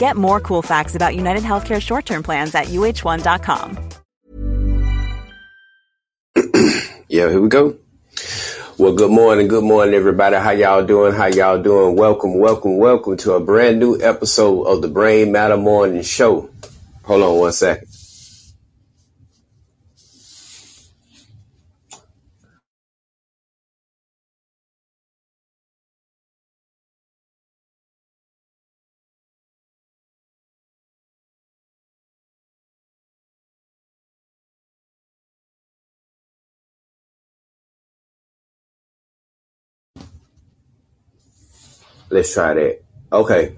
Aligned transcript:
Get 0.00 0.16
more 0.16 0.40
cool 0.40 0.62
facts 0.62 0.94
about 0.94 1.14
United 1.14 1.42
Healthcare 1.42 1.78
short 1.78 2.06
term 2.06 2.22
plans 2.22 2.54
at 2.54 2.68
uh1.com. 2.68 3.78
Yeah, 7.12 7.28
here 7.28 7.40
we 7.40 7.48
go. 7.48 7.76
Well, 8.78 8.94
good 8.94 9.10
morning, 9.10 9.48
good 9.48 9.64
morning, 9.64 9.94
everybody. 9.96 10.36
How 10.36 10.52
y'all 10.52 10.86
doing? 10.86 11.12
How 11.12 11.26
y'all 11.26 11.60
doing? 11.60 11.96
Welcome, 11.96 12.38
welcome, 12.38 12.76
welcome 12.76 13.16
to 13.16 13.32
a 13.32 13.40
brand 13.40 13.80
new 13.80 14.00
episode 14.00 14.62
of 14.62 14.80
the 14.80 14.86
Brain 14.86 15.32
Matter 15.32 15.56
Morning 15.56 16.02
Show. 16.02 16.50
Hold 17.02 17.22
on 17.24 17.36
one 17.36 17.52
second. 17.52 17.89
Let's 42.10 42.34
try 42.34 42.54
that. 42.54 42.82
Okay. 43.12 43.56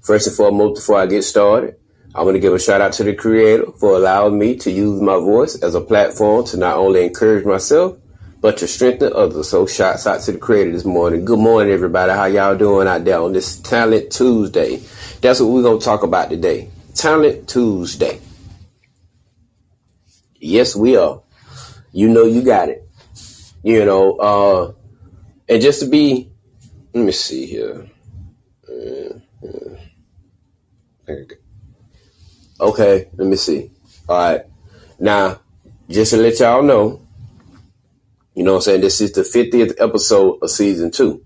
First 0.00 0.28
and 0.28 0.36
foremost, 0.36 0.80
before 0.80 0.98
I 0.98 1.06
get 1.06 1.22
started, 1.22 1.76
I 2.14 2.22
want 2.22 2.36
to 2.36 2.40
give 2.40 2.54
a 2.54 2.58
shout 2.58 2.80
out 2.80 2.94
to 2.94 3.04
the 3.04 3.14
creator 3.14 3.70
for 3.78 3.94
allowing 3.94 4.38
me 4.38 4.56
to 4.56 4.70
use 4.70 5.00
my 5.00 5.16
voice 5.16 5.62
as 5.62 5.74
a 5.74 5.80
platform 5.82 6.46
to 6.46 6.56
not 6.56 6.78
only 6.78 7.04
encourage 7.04 7.44
myself, 7.44 7.98
but 8.40 8.56
to 8.58 8.66
strengthen 8.66 9.12
others. 9.12 9.50
So 9.50 9.66
shouts 9.66 10.06
out 10.06 10.22
to 10.22 10.32
the 10.32 10.38
creator 10.38 10.72
this 10.72 10.86
morning. 10.86 11.26
Good 11.26 11.38
morning, 11.38 11.72
everybody. 11.72 12.12
How 12.12 12.24
y'all 12.24 12.56
doing 12.56 12.88
out 12.88 13.04
there 13.04 13.20
on 13.20 13.32
this 13.34 13.58
Talent 13.60 14.10
Tuesday? 14.10 14.82
That's 15.20 15.40
what 15.40 15.50
we're 15.50 15.62
going 15.62 15.80
to 15.80 15.84
talk 15.84 16.02
about 16.02 16.30
today. 16.30 16.70
Talent 16.94 17.48
Tuesday. 17.48 18.20
Yes, 20.36 20.74
we 20.74 20.96
are. 20.96 21.20
You 21.92 22.08
know 22.08 22.24
you 22.24 22.42
got 22.42 22.70
it. 22.70 22.88
You 23.62 23.84
know, 23.84 24.16
uh, 24.16 24.72
and 25.48 25.60
just 25.60 25.80
to 25.80 25.88
be, 25.88 26.27
let 26.98 27.06
me 27.06 27.12
see 27.12 27.46
here. 27.46 27.88
Uh, 28.68 29.14
uh, 29.46 29.76
there. 31.06 31.26
Okay, 32.60 33.08
let 33.16 33.28
me 33.28 33.36
see. 33.36 33.70
All 34.08 34.18
right. 34.18 34.42
Now, 35.00 35.40
just 35.90 36.12
to 36.12 36.18
let 36.18 36.40
y'all 36.40 36.62
know, 36.62 37.02
you 38.34 38.44
know 38.44 38.52
what 38.52 38.58
I'm 38.58 38.62
saying? 38.62 38.82
This 38.82 39.00
is 39.00 39.12
the 39.12 39.22
50th 39.22 39.76
episode 39.80 40.40
of 40.42 40.50
season 40.50 40.90
two. 40.92 41.24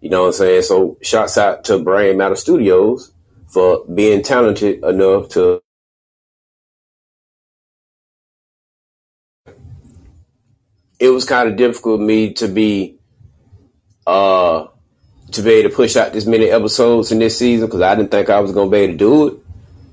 You 0.00 0.10
know 0.10 0.22
what 0.22 0.26
I'm 0.28 0.32
saying? 0.34 0.62
So, 0.62 0.98
shouts 1.02 1.38
out 1.38 1.64
to 1.66 1.82
Brain 1.82 2.18
Matter 2.18 2.36
Studios 2.36 3.12
for 3.48 3.84
being 3.86 4.22
talented 4.22 4.84
enough 4.84 5.30
to 5.30 5.62
it 11.00 11.10
was 11.10 11.24
kind 11.26 11.48
of 11.50 11.56
difficult 11.56 12.00
for 12.00 12.04
me 12.06 12.34
to 12.34 12.48
be 12.48 12.98
uh 14.06 14.66
to 15.32 15.42
be 15.42 15.50
able 15.52 15.70
to 15.70 15.76
push 15.76 15.96
out 15.96 16.12
this 16.12 16.26
many 16.26 16.46
episodes 16.50 17.12
in 17.12 17.18
this 17.18 17.38
season 17.38 17.66
because 17.66 17.82
I 17.82 17.94
didn't 17.94 18.10
think 18.10 18.30
I 18.30 18.40
was 18.40 18.52
gonna 18.52 18.70
be 18.70 18.78
able 18.78 18.94
to 18.94 18.98
do 18.98 19.28
it, 19.28 19.34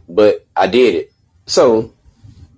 but 0.10 0.45
I 0.56 0.68
did 0.68 0.95
it. 0.95 1.12
So, 1.45 1.94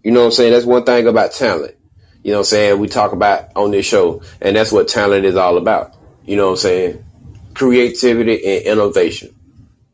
you 0.04 0.12
know 0.12 0.22
what 0.22 0.26
I'm 0.28 0.32
saying? 0.32 0.54
That's 0.54 0.66
one 0.66 0.84
thing 0.86 1.08
about 1.08 1.34
talent. 1.34 1.76
You 2.24 2.32
know 2.32 2.38
what 2.40 2.42
I'm 2.42 2.46
saying? 2.46 2.80
We 2.80 2.88
talk 2.88 3.12
about 3.14 3.50
on 3.56 3.72
this 3.72 3.86
show, 3.86 4.22
and 4.42 4.56
that's 4.56 4.72
what 4.72 4.88
talent 4.88 5.26
is 5.26 5.36
all 5.36 5.58
about. 5.58 5.96
you 6.26 6.36
know 6.36 6.46
what 6.46 6.52
I'm 6.52 6.58
saying, 6.58 7.06
creativity 7.56 8.46
and 8.46 8.66
innovation. 8.66 9.36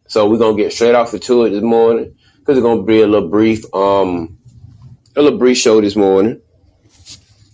So 0.07 0.29
we're 0.29 0.37
gonna 0.37 0.57
get 0.57 0.73
straight 0.73 0.95
off 0.95 1.13
into 1.13 1.45
it 1.45 1.51
this 1.51 1.63
morning 1.63 2.15
because 2.39 2.57
it's 2.57 2.63
gonna 2.63 2.83
be 2.83 3.01
a 3.01 3.07
little 3.07 3.29
brief, 3.29 3.63
um, 3.73 4.37
a 5.15 5.21
little 5.21 5.39
brief 5.39 5.57
show 5.57 5.81
this 5.81 5.95
morning. 5.95 6.41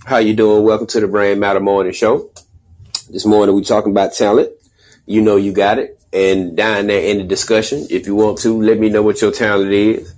How 0.05 0.17
you 0.17 0.33
doing? 0.35 0.63
Welcome 0.63 0.87
to 0.87 0.99
the 0.99 1.07
Brain 1.07 1.39
Matter 1.39 1.59
Morning 1.59 1.93
Show. 1.93 2.31
This 3.09 3.25
morning 3.25 3.55
we're 3.55 3.63
talking 3.63 3.91
about 3.91 4.13
talent. 4.13 4.49
You 5.05 5.21
know 5.21 5.35
you 5.35 5.51
got 5.51 5.79
it, 5.79 6.01
and 6.13 6.55
down 6.55 6.87
there 6.87 7.01
in 7.03 7.17
the 7.17 7.23
discussion, 7.23 7.87
if 7.89 8.07
you 8.07 8.15
want 8.15 8.39
to, 8.39 8.61
let 8.61 8.79
me 8.79 8.89
know 8.89 9.01
what 9.01 9.21
your 9.21 9.31
talent 9.31 9.71
is 9.71 10.13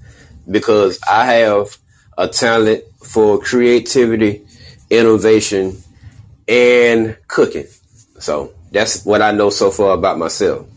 because 0.50 1.00
I 1.10 1.26
have 1.26 1.78
a 2.18 2.28
talent 2.28 2.84
for 3.04 3.40
creativity, 3.40 4.46
innovation, 4.90 5.78
and 6.48 7.18
cooking. 7.28 7.66
So 8.20 8.54
that's 8.72 9.06
what 9.06 9.22
I 9.22 9.32
know 9.32 9.50
so 9.50 9.72
far 9.72 9.94
about 9.94 10.18
myself. 10.18 10.68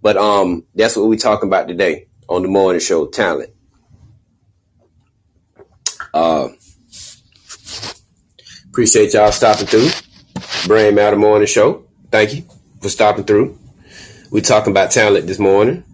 But 0.00 0.16
um, 0.16 0.64
that's 0.74 0.96
what 0.96 1.08
we're 1.08 1.18
talking 1.18 1.48
about 1.48 1.68
today 1.68 2.06
on 2.28 2.42
the 2.42 2.48
morning 2.48 2.80
show, 2.80 3.06
talent. 3.06 3.50
Uh, 6.12 6.48
appreciate 8.68 9.14
y'all 9.14 9.32
stopping 9.32 9.66
through. 9.66 9.88
Brain 10.66 10.94
Matter 10.94 11.16
Morning 11.16 11.46
Show. 11.46 11.84
Thank 12.10 12.34
you 12.34 12.44
for 12.82 12.88
stopping 12.88 13.24
through. 13.24 13.58
We're 14.30 14.42
talking 14.42 14.72
about 14.72 14.90
talent 14.90 15.26
this 15.26 15.38
morning. 15.38 15.84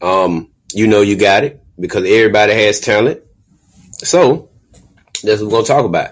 Um, 0.00 0.50
you 0.72 0.86
know 0.86 1.00
you 1.00 1.16
got 1.16 1.44
it 1.44 1.62
because 1.78 2.04
everybody 2.04 2.52
has 2.52 2.80
talent. 2.80 3.22
So 3.92 4.50
that's 5.22 5.40
what 5.40 5.50
we're 5.50 5.50
gonna 5.50 5.66
talk 5.66 5.84
about. 5.84 6.10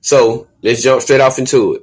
So 0.00 0.48
let's 0.62 0.82
jump 0.82 1.02
straight 1.02 1.20
off 1.20 1.38
into 1.38 1.74
it. 1.74 1.82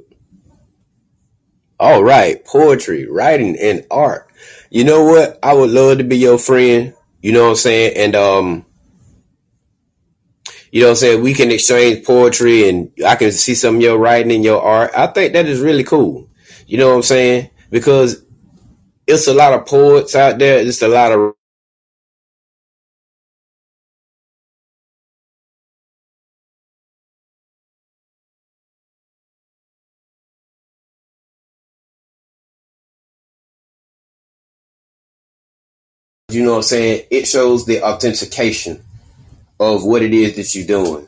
All 1.80 2.04
right, 2.04 2.44
poetry, 2.46 3.06
writing, 3.08 3.58
and 3.60 3.86
art. 3.92 4.32
You 4.70 4.86
know 4.86 5.04
what? 5.04 5.38
I 5.44 5.54
would 5.54 5.70
love 5.70 5.98
to 5.98 6.04
be 6.04 6.18
your 6.18 6.38
friend. 6.38 6.94
You 7.22 7.34
know 7.34 7.44
what 7.44 7.50
I'm 7.50 7.56
saying? 7.56 7.98
And 7.98 8.16
um, 8.16 8.66
you 10.72 10.82
know 10.82 10.88
what 10.88 10.92
I'm 10.92 10.96
saying? 10.98 11.22
We 11.22 11.34
can 11.34 11.52
exchange 11.52 12.06
poetry, 12.06 12.70
and 12.70 12.92
I 13.06 13.16
can 13.16 13.32
see 13.32 13.56
some 13.56 13.76
of 13.76 13.82
your 13.82 13.98
writing 13.98 14.32
and 14.32 14.44
your 14.44 14.62
art. 14.62 14.92
I 14.96 15.08
think 15.08 15.34
that 15.34 15.46
is 15.48 15.60
really 15.60 15.84
cool. 15.84 16.25
You 16.68 16.78
know 16.80 16.90
what 16.90 16.96
I'm 16.98 17.04
saying? 17.04 17.52
Because 17.72 18.26
it's 19.08 19.28
a 19.28 19.34
lot 19.36 19.54
of 19.54 19.66
poets 19.68 20.16
out 20.16 20.40
there. 20.40 20.60
It's 20.60 20.82
a 20.84 20.88
lot 20.90 21.12
of 21.14 21.20
You 36.32 36.44
know 36.44 36.52
what 36.52 36.58
I'm 36.58 36.64
saying? 36.64 37.08
It 37.12 37.28
shows 37.28 37.66
the 37.66 37.84
authentication 37.84 38.84
of 39.60 39.86
what 39.86 40.04
it 40.04 40.14
is 40.14 40.36
that 40.38 40.56
you're 40.56 40.68
doing. 40.68 41.08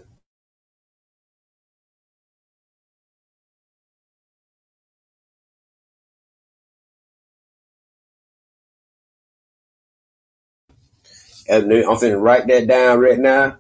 I'm 11.50 11.98
finna 11.98 12.22
write 12.22 12.48
that 12.48 12.68
down 12.68 13.00
right 13.00 13.20
now. 13.20 13.58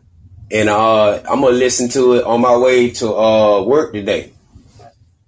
And 0.50 0.70
uh, 0.70 1.22
I'm 1.30 1.42
gonna 1.42 1.52
listen 1.56 1.90
to 1.90 2.14
it 2.14 2.24
on 2.24 2.42
my 2.42 2.56
way 2.58 2.92
to 2.92 3.14
uh, 3.14 3.64
work 3.64 3.94
today. 3.94 4.32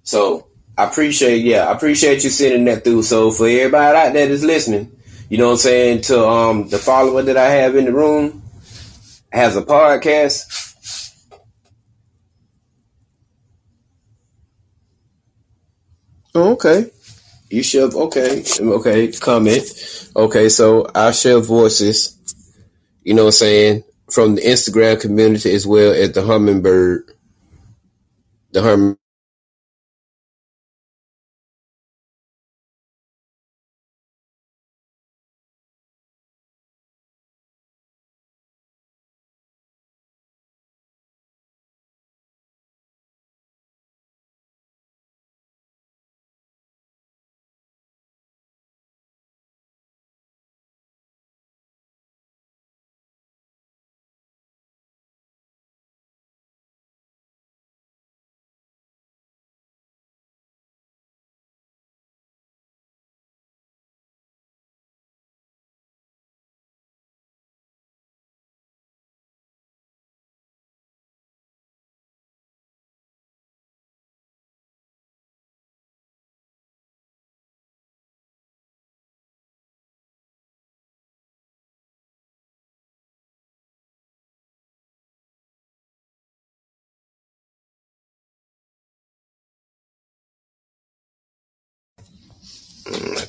So 0.04 0.48
I 0.78 0.86
appreciate, 0.86 1.44
yeah, 1.44 1.68
I 1.68 1.74
appreciate 1.74 2.24
you 2.24 2.30
sending 2.30 2.66
that 2.66 2.84
through. 2.84 3.04
So 3.04 3.32
for 3.32 3.48
everybody 3.48 3.98
out 3.98 4.14
there 4.14 4.28
that's 4.28 4.44
listening, 4.44 4.92
you 5.30 5.38
know 5.38 5.48
what 5.48 5.52
I'm 5.52 5.58
saying, 5.58 6.02
to 6.04 6.26
um 6.26 6.70
the 6.70 6.78
follower 6.78 7.22
that 7.22 7.38
I 7.38 7.50
have 7.50 7.76
in 7.76 7.86
the 7.86 7.94
room 7.94 8.42
has 9.32 9.58
a 9.58 9.62
podcast. 9.62 10.46
Oh, 16.34 16.54
okay. 16.54 16.92
You 17.50 17.64
should 17.64 17.94
okay. 17.94 18.44
Okay, 18.60 19.12
comment. 19.12 20.10
Okay, 20.16 20.50
so 20.50 20.88
I 20.94 21.12
share 21.12 21.40
voices, 21.40 22.18
you 23.10 23.16
know 23.16 23.24
what 23.26 23.30
I'm 23.30 23.34
saying, 23.34 23.86
from 24.12 24.36
the 24.36 24.44
Instagram 24.44 25.02
community 25.02 25.54
as 25.56 25.68
well 25.68 25.94
as 25.94 26.14
the 26.14 26.24
hummingbird. 26.24 27.12
The 28.54 28.64
hum 28.64 28.99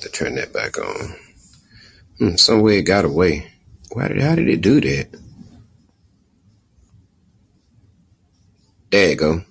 have 0.00 0.11
to 0.11 0.19
turn 0.19 0.35
that 0.37 0.52
back 0.52 0.78
on. 0.78 1.14
Hmm, 2.19 2.37
some 2.37 2.62
way 2.62 2.78
it 2.78 2.83
got 2.83 3.04
away. 3.04 3.50
Why 3.92 4.09
did 4.09 4.21
how 4.21 4.35
did 4.35 4.49
it 4.49 4.61
do 4.61 4.80
that? 4.80 5.09
There 8.90 9.11
you 9.11 9.16
go. 9.16 9.42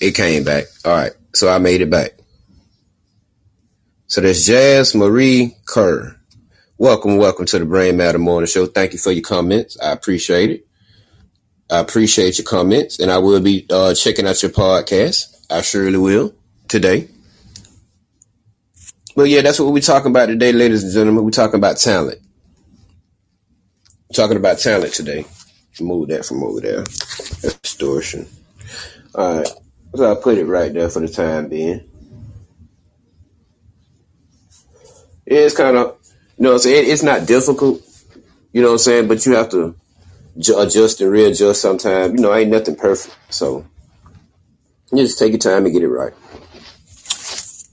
It 0.00 0.14
came 0.14 0.44
back. 0.44 0.64
All 0.84 0.92
right. 0.92 1.12
So 1.34 1.48
I 1.48 1.58
made 1.58 1.80
it 1.80 1.90
back. 1.90 2.12
So 4.06 4.20
that's 4.20 4.46
Jazz 4.46 4.94
Marie 4.94 5.56
Kerr. 5.64 6.16
Welcome, 6.78 7.16
welcome 7.16 7.46
to 7.46 7.58
the 7.58 7.64
Brain 7.64 7.96
Matter 7.96 8.18
Morning 8.18 8.48
Show. 8.48 8.66
Thank 8.66 8.92
you 8.92 8.98
for 8.98 9.12
your 9.12 9.22
comments. 9.22 9.78
I 9.80 9.92
appreciate 9.92 10.50
it. 10.50 10.66
I 11.70 11.78
appreciate 11.78 12.38
your 12.38 12.44
comments, 12.44 12.98
and 12.98 13.10
I 13.10 13.18
will 13.18 13.40
be 13.40 13.66
uh, 13.70 13.94
checking 13.94 14.26
out 14.26 14.42
your 14.42 14.50
podcast. 14.50 15.46
I 15.50 15.62
surely 15.62 15.96
will 15.96 16.34
today. 16.68 17.08
But 19.16 19.24
yeah, 19.24 19.42
that's 19.42 19.60
what 19.60 19.72
we're 19.72 19.80
talking 19.80 20.10
about 20.10 20.26
today, 20.26 20.52
ladies 20.52 20.84
and 20.84 20.92
gentlemen. 20.92 21.24
We're 21.24 21.30
talking 21.30 21.56
about 21.56 21.78
talent. 21.78 22.20
We're 24.10 24.14
talking 24.14 24.38
about 24.38 24.58
talent 24.58 24.94
today. 24.94 25.26
Move 25.80 26.08
that 26.08 26.24
from 26.26 26.42
over 26.44 26.60
there. 26.60 26.82
That's 26.82 27.58
distortion. 27.62 28.28
All 29.14 29.38
right. 29.38 29.48
So 29.94 30.12
I 30.12 30.20
put 30.22 30.38
it 30.38 30.46
right 30.46 30.72
there 30.72 30.88
for 30.88 31.00
the 31.00 31.08
time 31.08 31.48
being. 31.48 31.88
It's 35.26 35.56
kind 35.56 35.76
of, 35.76 35.98
you 36.38 36.44
know? 36.44 36.58
It's 36.62 37.02
not 37.02 37.26
difficult, 37.26 37.82
you 38.52 38.62
know 38.62 38.68
what 38.68 38.74
I'm 38.74 38.78
saying? 38.78 39.08
But 39.08 39.26
you 39.26 39.34
have 39.34 39.50
to 39.50 39.74
ju- 40.38 40.58
adjust 40.60 41.00
and 41.00 41.10
readjust 41.10 41.60
sometimes. 41.62 42.14
You 42.14 42.20
know, 42.20 42.34
ain't 42.34 42.50
nothing 42.50 42.76
perfect. 42.76 43.16
So 43.30 43.66
you 44.92 45.04
just 45.04 45.18
take 45.18 45.32
your 45.32 45.38
time 45.38 45.64
and 45.64 45.74
get 45.74 45.82
it 45.82 45.88
right. 45.88 46.14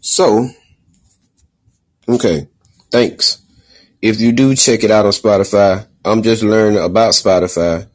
So, 0.01 0.49
okay. 2.09 2.47
Thanks. 2.91 3.41
If 4.01 4.19
you 4.21 4.31
do 4.31 4.55
check 4.55 4.83
it 4.83 4.91
out 4.91 5.05
on 5.05 5.11
Spotify, 5.11 5.87
I'm 6.05 6.23
just 6.23 6.43
learning 6.43 6.81
about 6.83 7.13
Spotify 7.13 7.87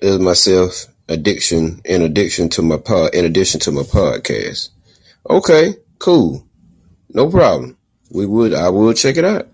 as 0.00 0.18
myself 0.18 0.86
addiction 1.08 1.80
in 1.84 2.02
addiction 2.02 2.48
to 2.48 2.62
my 2.62 2.76
pod 2.76 3.14
in 3.14 3.24
addition 3.24 3.60
to 3.60 3.72
my 3.72 3.82
podcast. 3.82 4.70
Okay, 5.28 5.74
cool. 5.98 6.46
No 7.10 7.30
problem. 7.30 7.76
We 8.10 8.26
would 8.26 8.54
I 8.54 8.70
will 8.70 8.94
check 8.94 9.16
it 9.16 9.24
out. 9.24 9.48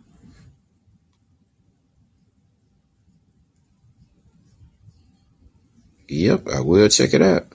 Yep, 6.09 6.49
I 6.49 6.61
will 6.61 6.88
check 6.88 7.12
it 7.14 7.23
out. 7.23 7.47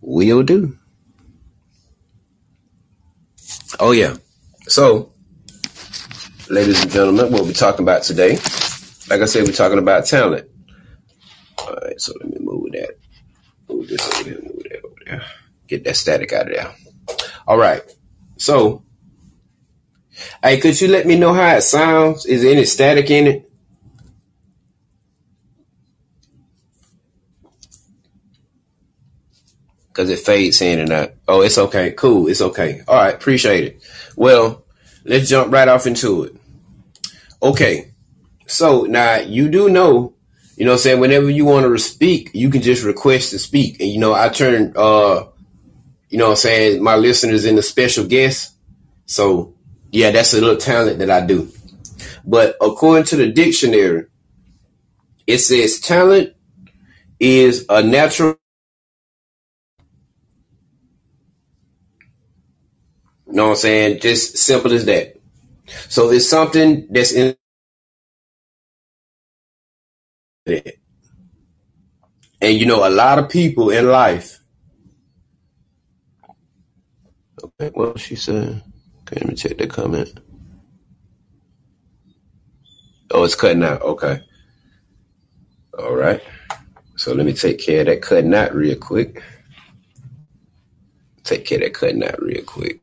We 0.00 0.32
will 0.32 0.42
do. 0.42 0.79
Oh 3.78 3.92
yeah. 3.92 4.16
So, 4.62 5.12
ladies 6.48 6.82
and 6.82 6.90
gentlemen, 6.90 7.30
what 7.30 7.44
we're 7.44 7.52
talking 7.52 7.84
about 7.84 8.02
today, 8.02 8.32
like 9.08 9.20
I 9.20 9.26
said, 9.26 9.44
we're 9.44 9.52
talking 9.52 9.78
about 9.78 10.06
talent. 10.06 10.48
All 11.58 11.74
right, 11.74 12.00
so 12.00 12.12
let 12.20 12.30
me 12.30 12.38
move 12.40 12.72
that. 12.72 12.98
Move 13.68 13.88
this 13.88 14.06
over 14.14 14.28
here, 14.28 14.40
move 14.42 14.62
that 14.64 14.84
over 14.84 14.94
there. 15.06 15.22
Get 15.68 15.84
that 15.84 15.96
static 15.96 16.32
out 16.32 16.48
of 16.48 16.54
there. 16.54 16.74
All 17.46 17.58
right. 17.58 17.82
So, 18.38 18.84
hey, 20.42 20.58
could 20.58 20.80
you 20.80 20.88
let 20.88 21.06
me 21.06 21.16
know 21.16 21.32
how 21.32 21.56
it 21.56 21.62
sounds? 21.62 22.26
Is 22.26 22.42
there 22.42 22.52
any 22.52 22.64
static 22.64 23.10
in 23.10 23.26
it? 23.26 23.49
Cause 30.00 30.10
it 30.10 30.20
fades 30.20 30.62
in 30.62 30.78
and 30.80 30.92
out. 30.92 31.12
Oh, 31.28 31.42
it's 31.42 31.58
okay. 31.58 31.92
Cool. 31.92 32.28
It's 32.28 32.40
okay. 32.40 32.82
All 32.88 32.96
right. 32.96 33.14
Appreciate 33.14 33.64
it. 33.64 33.84
Well, 34.16 34.64
let's 35.04 35.28
jump 35.28 35.52
right 35.52 35.68
off 35.68 35.86
into 35.86 36.24
it. 36.24 36.36
Okay. 37.42 37.92
So 38.46 38.84
now 38.84 39.16
you 39.18 39.50
do 39.50 39.68
know, 39.68 40.14
you 40.56 40.64
know 40.64 40.72
what 40.72 40.76
I'm 40.76 40.82
saying, 40.82 41.00
whenever 41.00 41.28
you 41.28 41.44
want 41.44 41.66
to 41.66 41.78
speak, 41.78 42.30
you 42.32 42.48
can 42.50 42.62
just 42.62 42.84
request 42.84 43.32
to 43.32 43.38
speak. 43.38 43.80
And 43.80 43.90
you 43.90 44.00
know, 44.00 44.14
I 44.14 44.30
turn 44.30 44.72
uh 44.76 45.24
you 46.08 46.18
know 46.18 46.30
I'm 46.30 46.36
saying, 46.36 46.82
my 46.82 46.96
listeners 46.96 47.44
into 47.44 47.62
special 47.62 48.06
guests. 48.06 48.54
So 49.06 49.54
yeah, 49.92 50.12
that's 50.12 50.34
a 50.34 50.40
little 50.40 50.56
talent 50.56 51.00
that 51.00 51.10
I 51.10 51.26
do. 51.26 51.50
But 52.24 52.56
according 52.62 53.04
to 53.06 53.16
the 53.16 53.32
dictionary, 53.32 54.06
it 55.26 55.38
says 55.38 55.80
talent 55.80 56.34
is 57.20 57.66
a 57.68 57.82
natural 57.84 58.39
You 63.30 63.36
know 63.36 63.44
what 63.44 63.50
I'm 63.52 63.56
saying? 63.58 64.00
Just 64.00 64.38
simple 64.38 64.72
as 64.74 64.86
that. 64.86 65.16
So 65.88 66.10
it's 66.10 66.28
something 66.28 66.88
that's 66.90 67.12
in 67.12 67.36
it. 70.46 70.78
And 72.42 72.58
you 72.58 72.66
know, 72.66 72.86
a 72.86 72.90
lot 72.90 73.18
of 73.18 73.30
people 73.30 73.70
in 73.70 73.88
life. 73.88 74.40
Okay, 77.42 77.72
well, 77.74 77.96
she 77.96 78.16
said, 78.16 78.62
okay, 79.02 79.16
let 79.20 79.28
me 79.28 79.34
check 79.36 79.58
the 79.58 79.66
comment. 79.68 80.20
Oh, 83.12 83.24
it's 83.24 83.36
cutting 83.36 83.64
out. 83.64 83.82
Okay. 83.82 84.22
All 85.78 85.94
right. 85.96 86.22
So 86.96 87.14
let 87.14 87.26
me 87.26 87.34
take 87.34 87.60
care 87.60 87.80
of 87.82 87.86
that 87.88 88.02
cutting 88.02 88.34
out 88.34 88.54
real 88.54 88.76
quick. 88.76 89.22
Take 91.24 91.46
care 91.46 91.58
of 91.58 91.64
that 91.64 91.74
cutting 91.74 92.04
out 92.04 92.22
real 92.22 92.44
quick. 92.44 92.80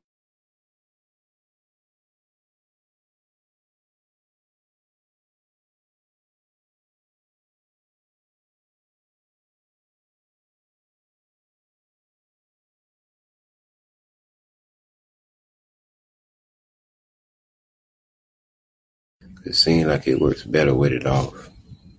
It 19.47 19.55
seems 19.55 19.87
like 19.87 20.05
it 20.07 20.19
works 20.19 20.43
better 20.43 20.75
with 20.75 20.91
it 20.91 21.05
off 21.05 21.49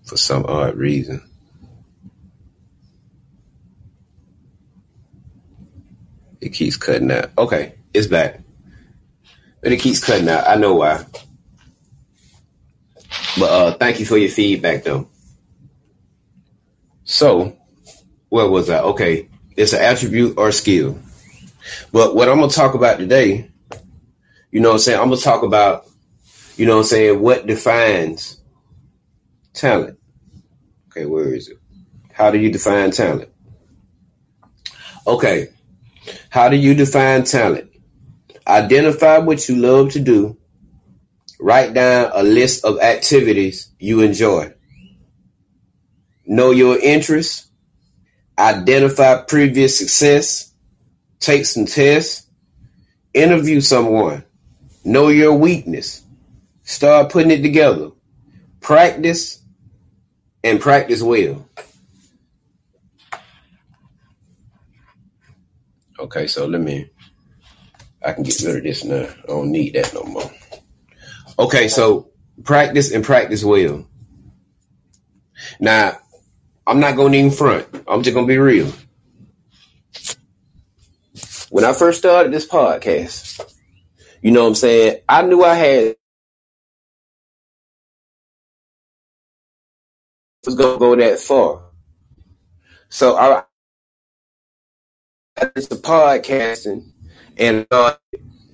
for 0.05 0.19
some 0.19 0.45
odd 0.45 0.77
reason. 0.77 1.23
It 6.43 6.51
keeps 6.51 6.77
cutting 6.77 7.11
out. 7.11 7.31
Okay, 7.39 7.77
it's 7.95 8.07
back. 8.07 8.41
But 9.63 9.73
it 9.73 9.81
keeps 9.81 10.05
cutting 10.05 10.29
out. 10.29 10.47
I 10.47 10.57
know 10.57 10.75
why. 10.75 11.07
But 13.39 13.51
uh 13.51 13.73
thank 13.79 13.99
you 13.99 14.05
for 14.05 14.19
your 14.19 14.29
feedback 14.29 14.85
though. 14.85 15.09
So, 17.05 17.57
where 18.29 18.47
was 18.47 18.69
I? 18.69 18.81
Okay, 18.81 19.31
it's 19.57 19.73
an 19.73 19.81
attribute 19.81 20.37
or 20.37 20.53
skill. 20.53 20.99
But 21.93 22.15
what 22.15 22.29
I'm 22.29 22.41
gonna 22.41 22.53
talk 22.53 22.75
about 22.75 22.99
today, 22.99 23.51
you 24.51 24.61
know 24.61 24.69
what 24.69 24.75
I'm 24.75 24.81
saying? 24.81 25.01
I'm 25.01 25.09
gonna 25.09 25.23
talk 25.23 25.43
about 25.43 25.88
you 26.59 26.67
know 26.67 26.75
what 26.75 26.83
I'm 26.83 26.87
saying, 26.87 27.21
what 27.21 27.47
defines 27.47 28.41
talent? 29.55 29.99
Okay, 30.89 31.07
where 31.07 31.33
is 31.33 31.49
it? 31.49 31.59
How 32.13 32.33
do 32.33 32.39
you 32.39 32.51
define 32.51 32.91
talent? 32.91 33.31
Okay, 35.07 35.49
how 36.31 36.49
do 36.49 36.57
you 36.57 36.75
define 36.75 37.23
talent? 37.23 37.71
Identify 38.47 39.19
what 39.19 39.49
you 39.49 39.57
love 39.57 39.93
to 39.93 40.01
do. 40.01 40.37
Write 41.39 41.75
down 41.75 42.11
a 42.13 42.25
list 42.25 42.65
of 42.65 42.81
activities 42.81 43.71
you 43.79 44.01
enjoy. 44.01 44.53
Know 46.27 46.51
your 46.51 46.77
interests. 46.77 47.47
Identify 48.37 49.23
previous 49.23 49.79
success. 49.79 50.53
Take 51.21 51.47
some 51.47 51.67
tests. 51.67 52.27
Interview 53.15 53.61
someone. 53.61 54.25
Know 54.85 55.09
your 55.09 55.35
weakness. 55.35 56.03
Start 56.69 57.11
putting 57.11 57.31
it 57.31 57.41
together. 57.41 57.93
Practice 58.61 59.43
and 60.45 60.61
practice 60.61 61.03
well. 61.03 61.49
Okay, 65.99 66.27
so 66.27 66.45
let 66.45 66.61
me, 66.61 66.91
I 68.05 68.13
can 68.13 68.23
get 68.23 68.43
rid 68.43 68.57
of 68.57 68.63
this 68.65 68.85
now. 68.85 69.05
I 69.05 69.27
don't 69.27 69.51
need 69.51 69.77
that 69.77 69.95
no 69.95 70.03
more. 70.03 70.31
Okay, 71.39 71.69
so 71.69 72.11
practice 72.45 72.93
and 72.93 73.03
practice 73.03 73.43
well. 73.43 73.87
Now, 75.59 75.97
I'm 76.67 76.81
not 76.81 76.97
going 76.97 77.13
to 77.13 77.19
even 77.19 77.31
front. 77.31 77.67
I'm 77.89 78.03
just 78.03 78.13
going 78.13 78.27
to 78.27 78.31
be 78.31 78.37
real. 78.37 78.71
When 81.49 81.65
I 81.65 81.73
first 81.73 81.99
started 81.99 82.31
this 82.31 82.47
podcast, 82.47 83.41
you 84.21 84.33
know 84.33 84.43
what 84.43 84.49
I'm 84.49 84.55
saying? 84.55 85.01
I 85.09 85.23
knew 85.23 85.43
I 85.43 85.55
had 85.55 85.98
was 90.49 90.57
gonna 90.57 90.79
go 90.79 90.97
that 90.97 91.21
far. 91.21 91.63
So 92.91 93.17
I 93.17 93.45
it's 95.57 95.69
the 95.69 95.77
podcasting 95.77 96.85
and 97.39 97.67
uh, 97.71 97.97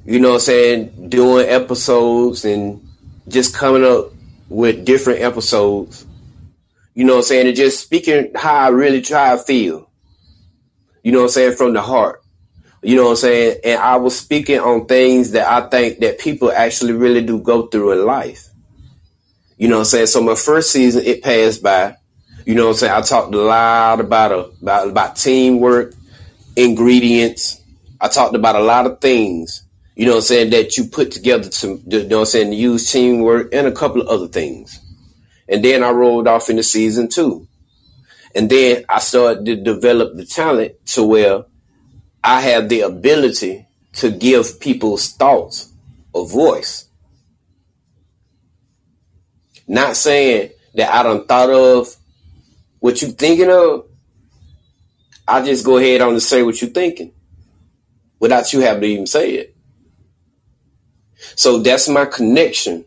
you 0.04 0.20
know 0.20 0.30
what 0.30 0.34
I'm 0.36 0.40
saying, 0.42 1.10
doing 1.10 1.48
episodes 1.48 2.44
and 2.44 2.86
just 3.28 3.54
coming 3.56 3.84
up 3.84 4.12
with 4.50 4.84
different 4.86 5.22
episodes. 5.22 6.06
You 6.94 7.04
know 7.04 7.14
what 7.14 7.18
I'm 7.20 7.24
saying, 7.24 7.48
and 7.48 7.56
just 7.56 7.80
speaking 7.82 8.32
how 8.36 8.54
I 8.54 8.68
really 8.68 9.02
try 9.02 9.36
to 9.36 9.42
feel. 9.42 9.90
You 11.04 11.12
know 11.12 11.20
what 11.20 11.24
I'm 11.26 11.30
saying, 11.30 11.56
from 11.56 11.74
the 11.74 11.82
heart. 11.82 12.22
You 12.82 12.96
know 12.96 13.04
what 13.04 13.10
I'm 13.12 13.16
saying? 13.16 13.60
And 13.64 13.80
I 13.80 13.96
was 13.96 14.18
speaking 14.18 14.60
on 14.60 14.86
things 14.86 15.32
that 15.32 15.48
I 15.48 15.68
think 15.68 16.00
that 16.00 16.20
people 16.20 16.52
actually 16.52 16.94
really 16.94 17.24
do 17.24 17.40
go 17.40 17.68
through 17.68 17.92
in 18.00 18.06
life. 18.06 18.48
You 19.56 19.68
know 19.68 19.76
what 19.76 19.80
I'm 19.82 19.86
saying? 19.86 20.06
So 20.08 20.22
my 20.22 20.34
first 20.34 20.70
season, 20.72 21.04
it 21.04 21.22
passed 21.22 21.62
by. 21.62 21.96
You 22.46 22.54
know 22.54 22.64
what 22.64 22.72
I'm 22.72 22.76
saying? 22.76 22.92
I 22.92 23.00
talked 23.02 23.34
a 23.34 23.38
lot 23.38 24.00
about 24.00 24.32
a, 24.32 24.38
about 24.62 24.88
about 24.88 25.16
teamwork, 25.16 25.94
ingredients. 26.56 27.62
I 28.00 28.08
talked 28.08 28.34
about 28.34 28.56
a 28.56 28.62
lot 28.62 28.86
of 28.86 29.00
things. 29.00 29.62
You 29.96 30.06
know 30.06 30.12
what 30.12 30.18
I'm 30.18 30.22
saying 30.22 30.50
that 30.50 30.76
you 30.76 30.84
put 30.84 31.12
together 31.12 31.48
to 31.48 31.68
you 31.86 32.04
know 32.08 32.18
what 32.18 32.20
I'm 32.20 32.26
saying 32.26 32.50
to 32.50 32.56
use 32.56 32.90
teamwork 32.90 33.54
and 33.54 33.66
a 33.66 33.72
couple 33.72 34.02
of 34.02 34.08
other 34.08 34.28
things. 34.28 34.80
And 35.48 35.64
then 35.64 35.82
I 35.82 35.90
rolled 35.90 36.26
off 36.28 36.50
into 36.50 36.62
season 36.62 37.08
two. 37.08 37.46
And 38.34 38.50
then 38.50 38.84
I 38.88 38.98
started 38.98 39.46
to 39.46 39.56
develop 39.56 40.16
the 40.16 40.26
talent 40.26 40.74
to 40.88 41.04
where 41.04 41.44
I 42.24 42.40
have 42.40 42.68
the 42.68 42.80
ability 42.80 43.66
to 43.94 44.10
give 44.10 44.60
people's 44.60 45.12
thoughts 45.12 45.72
a 46.14 46.24
voice. 46.24 46.88
Not 49.66 49.96
saying 49.96 50.50
that 50.74 50.92
I 50.92 51.02
don't 51.02 51.26
thought 51.26 51.50
of 51.50 51.94
what 52.80 53.00
you 53.02 53.08
thinking 53.08 53.50
of. 53.50 53.86
I 55.26 55.42
just 55.44 55.64
go 55.64 55.78
ahead 55.78 56.02
on 56.02 56.10
and 56.10 56.22
say 56.22 56.42
what 56.42 56.60
you 56.60 56.68
thinking 56.68 57.12
without 58.20 58.52
you 58.52 58.60
having 58.60 58.82
to 58.82 58.86
even 58.88 59.06
say 59.06 59.32
it. 59.32 59.56
So 61.36 61.58
that's 61.58 61.88
my 61.88 62.04
connection 62.04 62.84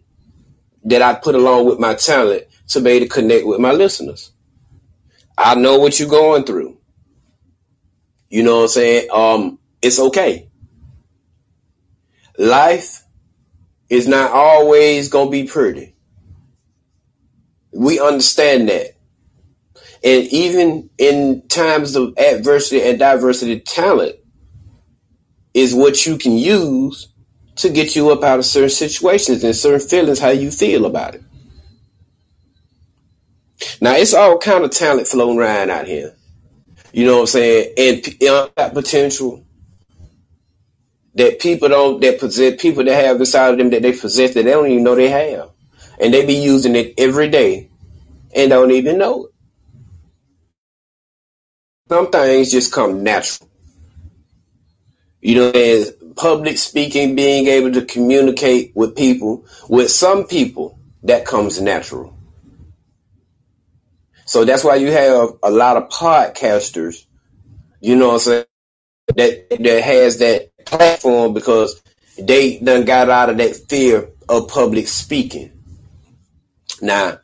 that 0.83 1.01
I 1.01 1.15
put 1.15 1.35
along 1.35 1.65
with 1.65 1.79
my 1.79 1.95
talent 1.95 2.43
to 2.69 2.79
be 2.81 2.91
able 2.91 3.07
to 3.07 3.11
connect 3.11 3.45
with 3.45 3.59
my 3.59 3.71
listeners. 3.71 4.31
I 5.37 5.55
know 5.55 5.79
what 5.79 5.99
you're 5.99 6.09
going 6.09 6.43
through. 6.43 6.77
You 8.29 8.43
know 8.43 8.57
what 8.57 8.63
I'm 8.63 8.67
saying? 8.69 9.09
Um, 9.11 9.59
it's 9.81 9.99
okay. 9.99 10.49
Life 12.37 13.03
is 13.89 14.07
not 14.07 14.31
always 14.31 15.09
gonna 15.09 15.29
be 15.29 15.45
pretty. 15.45 15.95
We 17.77 17.99
understand 17.99 18.69
that. 18.69 18.95
And 20.03 20.25
even 20.27 20.89
in 20.97 21.47
times 21.47 21.95
of 21.95 22.17
adversity 22.17 22.81
and 22.81 22.97
diversity, 22.97 23.59
talent 23.59 24.15
is 25.53 25.75
what 25.75 26.05
you 26.05 26.17
can 26.17 26.33
use 26.33 27.09
to 27.57 27.69
get 27.69 27.95
you 27.95 28.09
up 28.11 28.23
out 28.23 28.39
of 28.39 28.45
certain 28.45 28.69
situations 28.69 29.43
and 29.43 29.55
certain 29.55 29.87
feelings, 29.87 30.19
how 30.19 30.29
you 30.29 30.49
feel 30.49 30.85
about 30.87 31.15
it. 31.15 31.23
Now 33.79 33.95
it's 33.95 34.13
all 34.15 34.39
kind 34.39 34.63
of 34.63 34.71
talent 34.71 35.07
floating 35.07 35.39
around 35.39 35.69
out 35.69 35.87
here. 35.87 36.15
You 36.93 37.05
know 37.05 37.15
what 37.15 37.21
I'm 37.21 37.27
saying? 37.27 37.73
And 37.77 38.03
that 38.55 38.73
potential 38.73 39.45
that 41.15 41.39
people 41.39 41.69
don't 41.69 42.01
that 42.01 42.19
possess 42.19 42.59
people 42.61 42.83
that 42.85 43.05
have 43.05 43.19
inside 43.19 43.51
of 43.51 43.57
them 43.59 43.69
that 43.71 43.83
they 43.83 43.93
possess 43.93 44.33
that 44.33 44.43
they 44.45 44.51
don't 44.51 44.67
even 44.69 44.83
know 44.83 44.95
they 44.95 45.09
have. 45.09 45.51
And 46.01 46.13
they 46.13 46.25
be 46.25 46.35
using 46.35 46.75
it 46.75 46.93
every 46.97 47.29
day 47.29 47.66
and 48.37 48.51
don't 48.51 48.71
even 48.71 48.99
know 48.99 49.25
it. 49.27 49.31
Some 51.89 52.11
things 52.11 52.51
just 52.51 52.73
come 52.73 53.03
natural. 53.03 53.49
You 55.21 55.35
know, 55.35 55.51
as 55.51 55.93
public 56.15 56.57
speaking, 56.57 57.15
being 57.15 57.47
able 57.47 57.73
to 57.73 57.85
communicate 57.85 58.73
with 58.75 58.95
people, 58.97 59.45
with 59.69 59.91
some 59.91 60.27
people, 60.27 60.79
that 61.03 61.25
comes 61.25 61.61
natural. 61.61 62.17
So 64.25 64.45
that's 64.45 64.63
why 64.63 64.75
you 64.77 64.91
have 64.91 65.31
a 65.43 65.51
lot 65.51 65.77
of 65.77 65.89
podcasters, 65.89 67.05
you 67.81 67.95
know 67.95 68.07
what 68.09 68.13
I'm 68.15 68.19
saying, 68.21 68.45
that 69.15 69.49
that 69.49 69.83
has 69.83 70.19
that 70.19 70.51
platform 70.65 71.33
because 71.33 71.81
they 72.19 72.59
done 72.59 72.85
got 72.85 73.09
out 73.09 73.29
of 73.31 73.37
that 73.39 73.55
fear 73.69 74.09
of 74.29 74.49
public 74.49 74.87
speaking. 74.87 75.51
Now, 76.81 77.19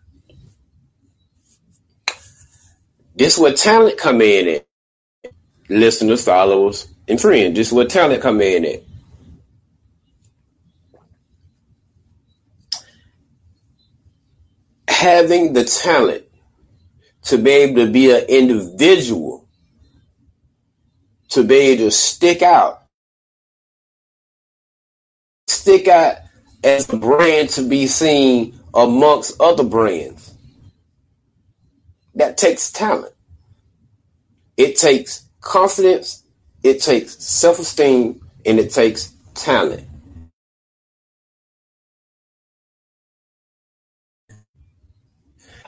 this 3.16 3.36
is 3.36 3.40
where 3.40 3.54
talent 3.54 3.98
come 3.98 4.22
in 4.22 4.48
at. 4.48 4.68
Listeners, 5.70 6.26
followers, 6.26 6.88
and 7.08 7.20
friends. 7.22 7.56
This 7.56 7.68
is 7.68 7.74
where 7.74 7.88
talent 7.88 8.22
come 8.22 8.42
in 8.42 8.66
at. 8.66 8.84
Having 14.90 15.54
the 15.54 15.64
talent 15.66 16.24
to 17.24 17.38
be 17.38 17.52
able 17.52 17.86
to 17.86 17.92
be 17.92 18.12
an 18.12 18.26
individual, 18.30 19.48
to 21.30 21.44
be 21.44 21.56
able 21.56 21.86
to 21.86 21.92
stick 21.92 22.42
out, 22.42 22.84
stick 25.48 25.88
out 25.88 26.18
as 26.64 26.90
a 26.94 26.98
brand 26.98 27.50
to 27.52 27.64
be 27.64 27.88
seen 27.88 28.60
amongst 28.74 29.40
other 29.42 29.64
brands. 29.64 30.33
That 32.16 32.38
takes 32.38 32.72
talent. 32.72 33.14
It 34.58 34.78
takes 34.78 35.26
confidence, 35.42 36.24
it 36.64 36.82
takes 36.82 37.24
self 37.24 37.60
esteem, 37.60 38.22
and 38.46 38.60
it 38.60 38.72
takes 38.72 39.14
talent. 39.36 39.88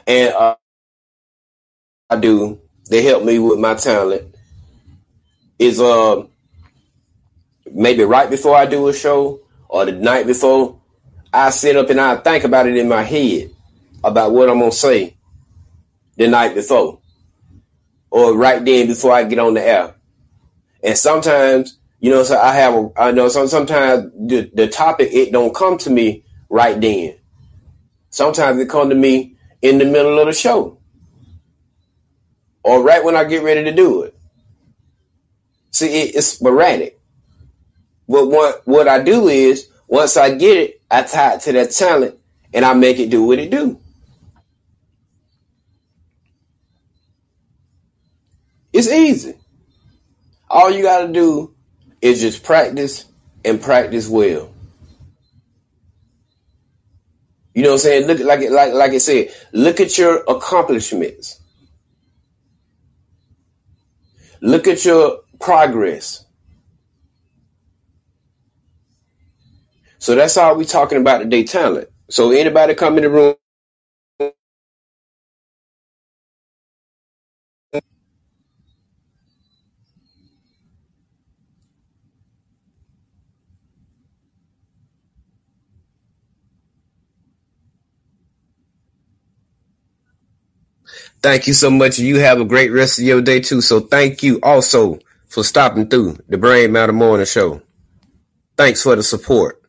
And 0.07 0.33
uh, 0.33 0.55
I 2.09 2.17
do, 2.17 2.61
they 2.89 3.03
help 3.03 3.23
me 3.23 3.39
with 3.39 3.59
my 3.59 3.75
talent, 3.75 4.35
is 5.59 5.79
uh, 5.81 6.23
maybe 7.71 8.03
right 8.03 8.29
before 8.29 8.55
I 8.55 8.65
do 8.67 8.87
a 8.89 8.93
show 8.93 9.41
or 9.69 9.85
the 9.85 9.93
night 9.93 10.27
before, 10.27 10.79
I 11.33 11.51
sit 11.51 11.77
up 11.77 11.89
and 11.91 12.01
I 12.01 12.17
think 12.17 12.43
about 12.45 12.67
it 12.67 12.77
in 12.77 12.89
my 12.89 13.03
head 13.03 13.51
about 14.03 14.33
what 14.33 14.49
I'm 14.49 14.59
gonna 14.59 14.71
say 14.73 15.14
the 16.17 16.27
night 16.27 16.55
before 16.55 17.00
or 18.10 18.36
right 18.36 18.63
then 18.63 18.88
before 18.88 19.12
I 19.12 19.24
get 19.24 19.39
on 19.39 19.55
the 19.55 19.62
air. 19.62 19.95
And 20.84 20.98
sometimes, 20.98 21.77
you 22.00 22.12
know, 22.12 22.24
so 22.24 22.39
I 22.39 22.53
have 22.53 22.74
a, 22.74 22.89
I 22.95 23.12
know 23.12 23.27
some, 23.27 23.48
sometimes 23.48 24.12
the, 24.17 24.50
the 24.53 24.67
topic, 24.67 25.10
it 25.12 25.31
don't 25.31 25.53
come 25.53 25.77
to 25.79 25.89
me 25.89 26.24
right 26.50 26.79
then. 26.79 27.16
Sometimes 28.09 28.59
it 28.59 28.70
come 28.70 28.89
to 28.89 28.96
me 28.96 29.35
in 29.61 29.77
the 29.79 29.85
middle 29.85 30.20
of 30.20 30.27
the 30.27 30.33
show 30.33 30.77
or 32.63 32.81
right 32.81 33.03
when 33.03 33.16
I 33.16 33.25
get 33.25 33.44
ready 33.44 33.63
to 33.66 33.72
do 33.74 34.03
it. 34.03 34.18
See, 35.72 35.87
it, 35.87 36.16
it's 36.16 36.27
sporadic. 36.27 37.00
But 38.07 38.29
what, 38.29 38.66
what 38.66 38.87
I 38.87 39.03
do 39.03 39.27
is 39.27 39.68
once 39.87 40.16
I 40.16 40.35
get 40.35 40.57
it, 40.57 40.81
I 40.89 41.03
tie 41.03 41.35
it 41.35 41.42
to 41.42 41.51
that 41.53 41.72
talent 41.72 42.18
and 42.53 42.63
I 42.63 42.74
make 42.74 43.00
it 43.00 43.09
do 43.09 43.24
what 43.24 43.39
it 43.39 43.51
do. 43.51 43.79
It's 48.75 48.90
easy. 48.90 49.35
All 50.50 50.72
you 50.72 50.83
got 50.83 51.07
to 51.07 51.14
do 51.14 51.55
is 52.01 52.22
just 52.22 52.44
practice 52.44 53.05
and 53.46 53.61
practice 53.61 54.09
well. 54.09 54.51
You 57.55 57.64
know 57.64 57.70
what 57.70 57.74
I'm 57.75 57.79
saying? 57.79 58.07
Look 58.07 58.20
like 58.22 58.50
like 58.50 58.74
like 58.74 58.92
I 58.94 59.00
said, 59.00 59.29
look 59.53 59.79
at 59.81 59.98
your 59.98 60.24
accomplishments. 60.27 61.42
Look 64.42 64.68
at 64.68 64.85
your 64.85 65.22
progress. 65.40 66.25
So 70.00 70.16
that's 70.16 70.38
all 70.38 70.55
we 70.57 70.66
talking 70.66 71.00
about 71.00 71.20
today, 71.20 71.44
talent. 71.46 71.90
So 72.09 72.31
anybody 72.31 72.75
come 72.75 72.98
in 72.98 73.03
the 73.03 73.11
room 73.11 73.35
Thank 91.25 91.48
you 91.48 91.55
so 91.55 91.72
much. 91.72 91.98
You 91.98 92.20
have 92.20 92.40
a 92.40 92.46
great 92.46 92.72
rest 92.72 93.00
of 93.00 93.05
your 93.05 93.20
day 93.20 93.40
too. 93.40 93.59
So 93.59 93.79
thank 93.79 94.22
you 94.22 94.40
also 94.44 95.00
for 95.27 95.44
stopping 95.44 95.88
through 95.88 96.20
the 96.29 96.38
Brain 96.38 96.72
Matter 96.72 96.94
Morning 96.94 97.25
Show. 97.25 97.64
Thanks 98.55 98.83
for 98.83 98.96
the 98.96 99.01
support. 99.01 99.59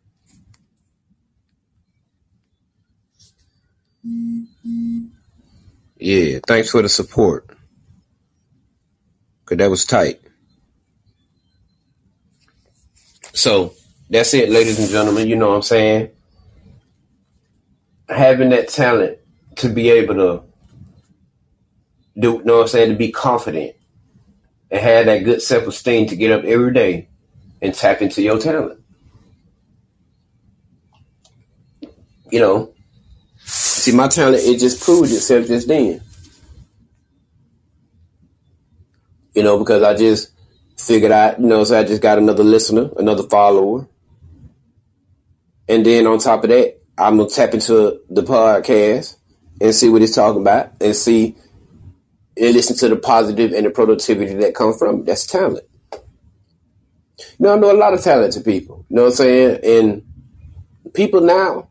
Yeah, 5.96 6.40
thanks 6.46 6.70
for 6.70 6.82
the 6.82 6.90
support. 6.90 7.48
Cause 9.46 9.56
that 9.56 9.70
was 9.70 9.86
tight. 9.86 10.20
So 13.32 13.72
that's 14.10 14.34
it, 14.34 14.50
ladies 14.50 14.78
and 14.78 14.90
gentlemen. 14.90 15.26
You 15.26 15.36
know 15.36 15.48
what 15.48 15.54
I'm 15.54 15.62
saying? 15.62 16.10
Having 18.10 18.50
that 18.50 18.68
talent 18.68 19.16
to 19.56 19.70
be 19.70 19.88
able 19.88 20.16
to 20.16 20.42
do 22.18 22.32
you 22.32 22.44
know 22.44 22.56
what 22.56 22.62
I'm 22.62 22.68
saying, 22.68 22.90
to 22.90 22.96
be 22.96 23.12
confident 23.12 23.76
and 24.70 24.80
have 24.80 25.06
that 25.06 25.24
good 25.24 25.42
self 25.42 25.66
esteem 25.66 26.08
to 26.08 26.16
get 26.16 26.32
up 26.32 26.44
every 26.44 26.72
day 26.72 27.08
and 27.60 27.74
tap 27.74 28.02
into 28.02 28.22
your 28.22 28.38
talent. 28.38 28.80
You 32.30 32.40
know, 32.40 32.74
see, 33.44 33.92
my 33.92 34.08
talent, 34.08 34.42
it 34.42 34.58
just 34.58 34.82
proved 34.82 35.12
itself 35.12 35.46
just 35.46 35.68
then. 35.68 36.00
You 39.34 39.42
know, 39.42 39.58
because 39.58 39.82
I 39.82 39.94
just 39.94 40.32
figured 40.78 41.12
out, 41.12 41.38
you 41.40 41.46
know, 41.46 41.62
so 41.64 41.78
I 41.78 41.84
just 41.84 42.02
got 42.02 42.18
another 42.18 42.42
listener, 42.42 42.90
another 42.96 43.22
follower. 43.24 43.86
And 45.68 45.84
then 45.84 46.06
on 46.06 46.18
top 46.18 46.44
of 46.44 46.50
that, 46.50 46.80
I'm 46.98 47.16
going 47.18 47.28
to 47.28 47.34
tap 47.34 47.52
into 47.52 48.00
the 48.08 48.22
podcast 48.22 49.16
and 49.60 49.74
see 49.74 49.88
what 49.88 50.00
he's 50.00 50.14
talking 50.14 50.40
about 50.40 50.72
and 50.80 50.96
see 50.96 51.36
and 52.38 52.54
listen 52.54 52.76
to 52.78 52.88
the 52.88 52.96
positive 52.96 53.52
and 53.52 53.66
the 53.66 53.70
productivity 53.70 54.34
that 54.34 54.54
comes 54.54 54.78
from 54.78 55.00
it. 55.00 55.06
That's 55.06 55.26
talent. 55.26 55.66
You 57.38 57.46
know, 57.46 57.54
I 57.54 57.58
know 57.58 57.72
a 57.72 57.76
lot 57.78 57.94
of 57.94 58.02
talented 58.02 58.44
people. 58.44 58.84
You 58.90 58.96
know 58.96 59.02
what 59.04 59.08
I'm 59.10 59.14
saying? 59.16 59.60
And 59.64 60.18
people 60.94 61.20
now 61.22 61.68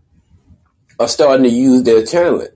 are 1.00 1.08
starting 1.08 1.44
to 1.46 1.50
use 1.50 1.84
their 1.84 2.06
talent 2.06 2.52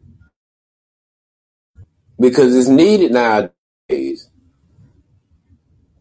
because 2.19 2.55
it's 2.55 2.69
needed 2.69 3.11
nowadays. 3.13 4.29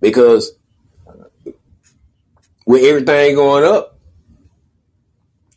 Because 0.00 0.52
with 2.66 2.84
everything 2.84 3.36
going 3.36 3.64
up, 3.64 3.98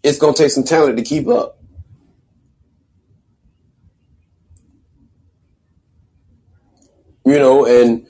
it's 0.04 0.20
going 0.20 0.36
to 0.36 0.44
take 0.44 0.52
some 0.52 0.66
talent 0.66 0.98
to 0.98 1.04
keep 1.04 1.28
up. 1.30 1.61
You 7.26 7.38
know, 7.38 7.66
and 7.66 8.08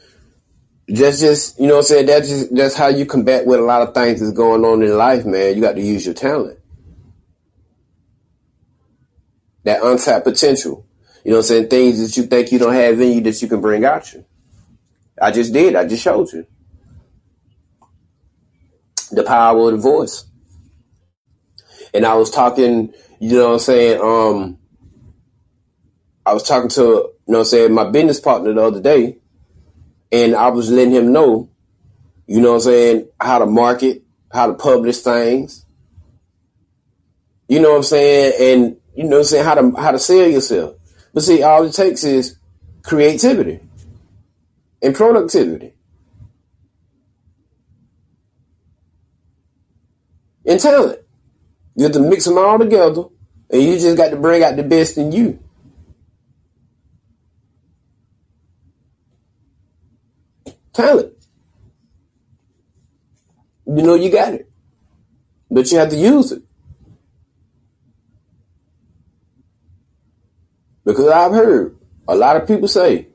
that's 0.88 1.19
just, 1.19 1.60
you 1.60 1.67
know 1.67 1.78
I'm 1.78 1.84
saying? 1.84 2.06
That's 2.06 2.28
just, 2.28 2.56
that's 2.56 2.76
how 2.76 2.88
you 2.88 3.06
combat 3.06 3.45
with 3.45 3.60
a 3.60 3.63
lot 3.63 3.82
of 3.82 3.93
things 3.93 4.19
that's 4.19 4.34
going 4.34 4.65
on 4.65 4.82
in 4.82 4.97
life, 4.97 5.26
man. 5.26 5.56
You 5.56 5.62
got 5.62 5.76
to 5.76 5.82
use 5.82 6.06
your 6.06 6.15
talent. 6.15 6.60
That 9.63 9.84
untapped 9.84 10.26
potential. 10.26 10.86
You 11.24 11.32
know 11.32 11.38
I'm 11.38 11.43
saying? 11.43 11.67
Things 11.69 12.00
that 12.02 12.19
you 12.19 12.28
think 12.28 12.52
you 12.52 12.60
don't 12.60 12.74
have 12.74 13.00
in 13.00 13.13
you 13.13 13.21
that 13.21 13.41
you 13.41 13.47
can 13.47 13.62
bring 13.62 13.86
out 13.86 14.12
you. 14.12 14.26
I 15.21 15.32
just 15.32 15.54
did. 15.54 15.76
I 15.76 15.86
just 15.86 16.04
showed 16.04 16.34
you. 16.34 16.47
The 19.12 19.24
power 19.24 19.67
of 19.69 19.71
the 19.74 19.78
voice. 19.78 20.26
And 21.93 22.06
I 22.06 22.15
was 22.15 22.32
talking, 22.32 22.93
you 23.19 23.38
know 23.38 23.47
what 23.50 23.54
I'm 23.54 23.60
saying, 23.60 24.02
um, 24.02 24.58
I 26.26 26.34
was 26.34 26.43
talking 26.43 26.69
to, 26.69 27.12
know 27.32 27.39
what 27.39 27.48
I'm 27.48 27.50
saying, 27.50 27.74
my 27.74 27.89
business 27.89 28.20
partner 28.20 28.54
the 28.54 28.62
other 28.62 28.82
day, 28.82 29.17
and 30.12 30.36
I 30.36 30.50
was 30.50 30.70
letting 30.70 30.94
him 30.94 31.12
know, 31.12 31.50
you 32.28 32.41
know 32.41 32.50
what 32.50 32.56
I'm 32.56 32.62
saying, 32.62 33.08
how 33.20 33.39
to 33.39 33.46
market, 33.46 34.04
how 34.32 34.48
to 34.48 34.54
publish 34.54 35.00
things. 35.00 35.65
You 37.48 37.60
know 37.60 37.72
what 37.72 37.78
I'm 37.78 37.84
saying? 37.84 38.34
And 38.39 38.78
you 38.96 39.04
know 39.04 39.17
what 39.17 39.17
I'm 39.20 39.24
saying, 39.26 39.46
how 39.46 39.56
to 39.56 39.72
how 39.82 39.91
to 39.91 40.00
sell 40.00 40.28
yourself. 40.28 40.76
But 41.13 41.24
see, 41.24 41.44
all 41.44 41.65
it 41.65 41.74
takes 41.74 42.04
is 42.04 42.38
creativity 42.84 43.60
and 44.82 44.96
productivity. 44.96 45.74
And 50.46 50.60
talent. 50.60 51.00
You 51.76 51.84
have 51.84 51.94
to 51.94 52.00
mix 52.00 52.26
them 52.26 52.38
all 52.38 52.58
together, 52.60 53.04
and 53.50 53.62
you 53.62 53.80
just 53.80 53.98
got 53.98 54.10
to 54.10 54.17
bring 54.17 54.44
out 54.44 54.56
the 54.56 54.63
best 54.63 54.98
in 54.98 55.12
you. 55.12 55.39
Talent. 60.73 61.13
You 63.67 63.84
know 63.84 63.95
you 63.95 64.12
got 64.12 64.34
it, 64.34 64.49
but 65.51 65.71
you 65.71 65.79
have 65.79 65.89
to 65.91 65.97
use 65.97 66.31
it. 66.31 66.43
Because 70.86 71.07
I've 71.10 71.34
heard 71.34 71.77
a 72.07 72.15
lot 72.15 72.38
of 72.38 72.47
people 72.47 72.67
say, 72.67 73.07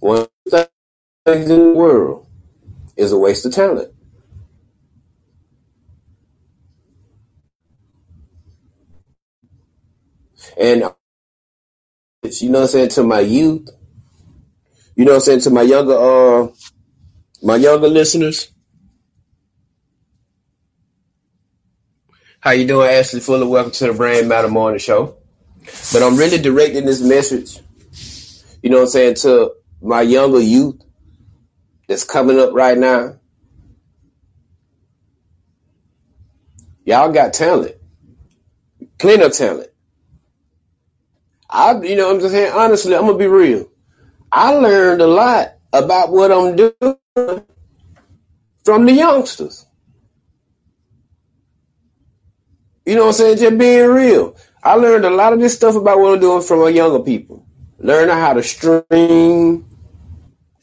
one 0.00 0.28
thing 0.50 0.66
in 1.26 1.48
the 1.48 1.72
world 1.74 2.26
is 2.96 3.12
a 3.12 3.18
waste 3.18 3.46
of 3.46 3.52
talent. 3.54 3.92
And 10.60 10.84
you 12.40 12.50
know 12.50 12.62
I'm 12.62 12.68
saying 12.68 12.90
to 12.90 13.04
my 13.04 13.20
youth, 13.20 13.70
you 14.96 15.04
know 15.04 15.12
what 15.12 15.16
I'm 15.18 15.20
saying 15.22 15.40
to 15.40 15.50
my 15.50 15.62
younger 15.62 15.94
uh 15.94 16.48
my 17.42 17.56
younger 17.56 17.88
listeners. 17.88 18.50
How 22.40 22.52
you 22.52 22.66
doing, 22.66 22.88
Ashley 22.88 23.20
Fuller? 23.20 23.46
Welcome 23.46 23.72
to 23.72 23.88
the 23.88 23.92
Brain 23.92 24.26
Matter 24.26 24.48
Morning 24.48 24.78
Show. 24.78 25.16
But 25.92 26.02
I'm 26.02 26.16
really 26.16 26.38
directing 26.38 26.86
this 26.86 27.02
message, 27.02 27.60
you 28.62 28.70
know 28.70 28.76
what 28.76 28.82
I'm 28.84 28.88
saying, 28.88 29.14
to 29.16 29.52
my 29.82 30.00
younger 30.00 30.40
youth 30.40 30.80
that's 31.88 32.04
coming 32.04 32.38
up 32.38 32.54
right 32.54 32.78
now. 32.78 33.16
Y'all 36.84 37.12
got 37.12 37.34
talent. 37.34 37.74
Plenty 38.98 39.24
of 39.24 39.32
talent. 39.32 39.68
I, 41.50 41.80
you 41.82 41.96
know, 41.96 42.10
I'm 42.10 42.20
just 42.20 42.32
saying, 42.32 42.52
honestly, 42.52 42.94
I'm 42.94 43.06
gonna 43.06 43.18
be 43.18 43.26
real. 43.26 43.68
I 44.36 44.52
learned 44.52 45.02
a 45.02 45.08
lot 45.08 45.54
about 45.72 46.12
what 46.12 46.32
I'm 46.32 46.56
doing 46.56 47.44
from 48.64 48.86
the 48.86 48.92
youngsters. 48.92 49.66
You 52.86 52.96
know 52.96 53.02
what 53.02 53.08
I'm 53.08 53.14
saying? 53.14 53.38
Just 53.38 53.58
being 53.58 53.88
real. 53.90 54.36
I 54.62 54.74
learned 54.74 55.06
a 55.06 55.10
lot 55.10 55.32
of 55.34 55.40
this 55.40 55.54
stuff 55.56 55.76
about 55.76 56.00
what 56.00 56.14
I'm 56.14 56.20
doing 56.20 56.42
from 56.42 56.60
my 56.60 56.70
younger 56.70 57.00
people. 57.04 57.46
Learning 57.78 58.14
how 58.16 58.34
to 58.34 58.42
stream, 58.44 59.66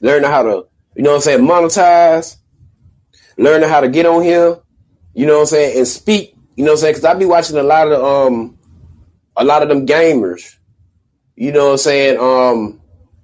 learning 0.01 0.29
how 0.29 0.43
to, 0.43 0.67
you 0.95 1.03
know 1.03 1.11
what 1.11 1.15
I'm 1.17 1.21
saying, 1.21 1.41
monetize, 1.41 2.37
learning 3.37 3.69
how 3.69 3.81
to 3.81 3.89
get 3.89 4.05
on 4.07 4.23
here, 4.23 4.59
you 5.13 5.25
know 5.27 5.35
what 5.35 5.41
I'm 5.41 5.47
saying, 5.47 5.79
and 5.79 5.87
speak, 5.87 6.35
you 6.55 6.65
know 6.65 6.71
what 6.73 6.77
I'm 6.79 6.81
saying? 6.81 6.93
Because 6.95 7.05
I 7.05 7.15
be 7.15 7.25
watching 7.25 7.57
a 7.57 7.63
lot 7.63 7.91
of 7.91 8.03
um 8.03 8.57
a 9.37 9.43
lot 9.45 9.63
of 9.63 9.69
them 9.69 9.87
gamers 9.87 10.55
you 11.37 11.53
know 11.53 11.67
what 11.67 11.71
I'm 11.73 11.79
saying? 11.79 12.19
Um, 12.19 12.81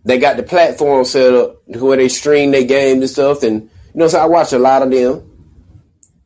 they 0.10 0.18
got 0.20 0.38
the 0.38 0.44
platform 0.44 1.06
set 1.06 1.34
up 1.34 1.62
where 1.68 1.98
they 1.98 2.10
stream 2.10 2.52
their 2.52 2.64
games 2.64 3.02
and 3.02 3.10
stuff. 3.10 3.44
And, 3.44 3.64
you 3.64 3.70
know 3.96 4.08
saying? 4.08 4.24
I 4.24 4.28
watch 4.28 4.54
a 4.54 4.60
lot 4.60 4.82
of 4.82 4.92
them. 4.92 5.26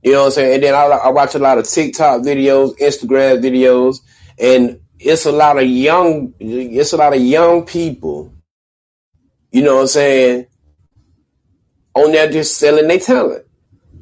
You 0.04 0.12
know 0.12 0.19
what 0.19 0.26
I'm 0.26 0.32
saying? 0.32 0.56
And 0.56 0.63
then 0.63 0.76
I, 0.76 0.86
I 0.86 1.10
watch 1.10 1.34
a 1.36 1.39
lot 1.39 1.58
of 1.58 1.67
TikTok 1.67 2.22
videos, 2.22 2.78
Instagram 2.78 3.41
videos, 3.41 4.02
and 4.38 4.82
it's 5.00 5.26
a 5.26 5.32
lot 5.32 5.58
of 5.58 5.65
young, 5.65 6.34
it's 6.39 6.93
a 6.93 6.98
lot 6.98 7.15
of 7.15 7.22
young 7.22 7.65
people, 7.65 8.34
you 9.52 9.62
know 9.62 9.76
what 9.76 9.82
I'm 9.82 9.88
saying, 9.88 10.48
on 11.93 12.12
there 12.12 12.30
just 12.30 12.58
selling 12.58 12.88
their 12.88 13.00
talent. 13.00 13.46
You 13.93 14.00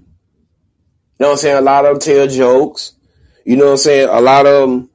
know 1.20 1.28
what 1.28 1.32
I'm 1.34 1.38
saying? 1.38 1.58
A 1.58 1.62
lot 1.62 1.86
of 1.86 2.00
them 2.00 2.00
tell 2.00 2.28
jokes. 2.28 2.94
You 3.46 3.58
know 3.58 3.66
what 3.66 3.72
I'm 3.72 3.78
saying? 3.78 4.10
A 4.10 4.22
lot 4.22 4.48
of 4.48 4.70
them, 4.70 4.90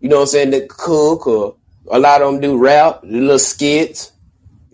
you 0.00 0.08
know 0.08 0.16
what 0.16 0.22
I'm 0.22 0.28
saying, 0.28 0.50
that 0.50 0.68
cook 0.68 1.26
or 1.26 1.56
a 1.90 1.98
lot 1.98 2.22
of 2.22 2.32
them 2.32 2.40
do 2.40 2.56
rap, 2.56 3.00
little 3.02 3.38
skits. 3.38 4.12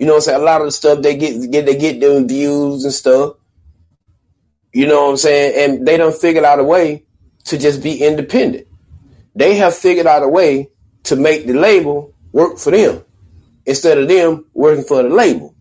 You 0.02 0.06
know 0.06 0.14
what 0.14 0.18
I'm 0.18 0.22
saying? 0.22 0.40
A 0.40 0.44
lot 0.44 0.60
of 0.60 0.66
the 0.66 0.72
stuff 0.72 1.00
they 1.00 1.16
get, 1.16 1.48
get 1.52 1.64
they 1.64 1.76
get 1.76 2.00
them 2.00 2.26
views 2.26 2.82
and 2.82 2.92
stuff. 2.92 3.36
You 4.72 4.88
know 4.88 5.04
what 5.04 5.10
I'm 5.10 5.16
saying? 5.16 5.54
And 5.56 5.86
they 5.86 5.96
don't 5.96 6.12
figure 6.12 6.44
out 6.44 6.58
a 6.58 6.64
way 6.64 7.04
to 7.44 7.56
just 7.56 7.84
be 7.84 8.02
independent. 8.02 8.66
They 9.36 9.54
have 9.58 9.76
figured 9.76 10.08
out 10.08 10.24
a 10.24 10.28
way 10.28 10.70
to 11.04 11.14
make 11.14 11.46
the 11.46 11.52
label 11.52 12.12
work 12.32 12.58
for 12.58 12.72
them 12.72 13.04
instead 13.64 13.96
of 13.96 14.08
them 14.08 14.44
working 14.54 14.82
for 14.82 15.04
the 15.04 15.08
label. 15.08 15.54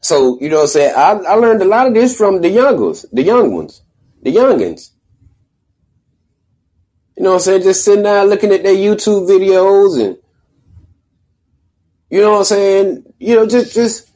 So, 0.00 0.40
you 0.40 0.48
know 0.48 0.56
what 0.56 0.62
I'm 0.62 0.68
saying? 0.68 0.94
I, 0.96 1.10
I 1.10 1.34
learned 1.34 1.60
a 1.60 1.66
lot 1.66 1.88
of 1.88 1.92
this 1.92 2.16
from 2.16 2.40
the 2.40 2.48
youngers, 2.48 3.04
the 3.12 3.22
young 3.22 3.54
ones, 3.54 3.82
the 4.22 4.34
youngins. 4.34 4.92
You 7.18 7.24
know 7.24 7.32
what 7.32 7.34
I'm 7.34 7.40
saying? 7.42 7.62
Just 7.64 7.84
sitting 7.84 8.04
down 8.04 8.28
looking 8.28 8.50
at 8.50 8.62
their 8.62 8.74
YouTube 8.74 9.28
videos 9.28 10.02
and 10.02 10.16
you 12.12 12.20
know 12.20 12.32
what 12.32 12.38
I'm 12.40 12.44
saying? 12.44 13.14
You 13.18 13.36
know, 13.36 13.46
just 13.46 13.74
just 13.74 14.10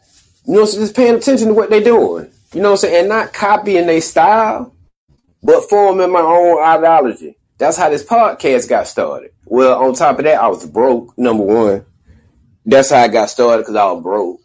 you 0.47 0.53
know, 0.53 0.67
just 0.67 0.95
paying 0.95 1.15
attention 1.15 1.49
to 1.49 1.55
what 1.55 1.71
they're 1.71 1.81
doing. 1.81 2.31
You 2.53 2.61
know 2.61 2.73
what 2.73 2.85
I'm 2.85 2.91
saying? 2.91 3.01
And 3.01 3.09
not 3.09 3.33
copying 3.33 3.87
their 3.87 4.03
style, 4.03 4.77
but 5.43 5.67
forming 5.71 6.13
my 6.13 6.21
own 6.21 6.63
ideology. 6.63 7.39
That's 7.57 7.79
how 7.79 7.89
this 7.89 8.05
podcast 8.05 8.69
got 8.69 8.87
started. 8.87 9.31
Well, 9.47 9.83
on 9.83 9.95
top 9.95 10.19
of 10.19 10.27
that, 10.27 10.39
I 10.39 10.47
was 10.49 10.67
broke, 10.67 11.17
number 11.17 11.43
one. 11.43 11.87
That's 12.67 12.91
how 12.91 12.99
I 12.99 13.09
got 13.09 13.31
started 13.31 13.63
because 13.63 13.77
I 13.77 13.91
was 13.91 14.03
broke. 14.03 14.41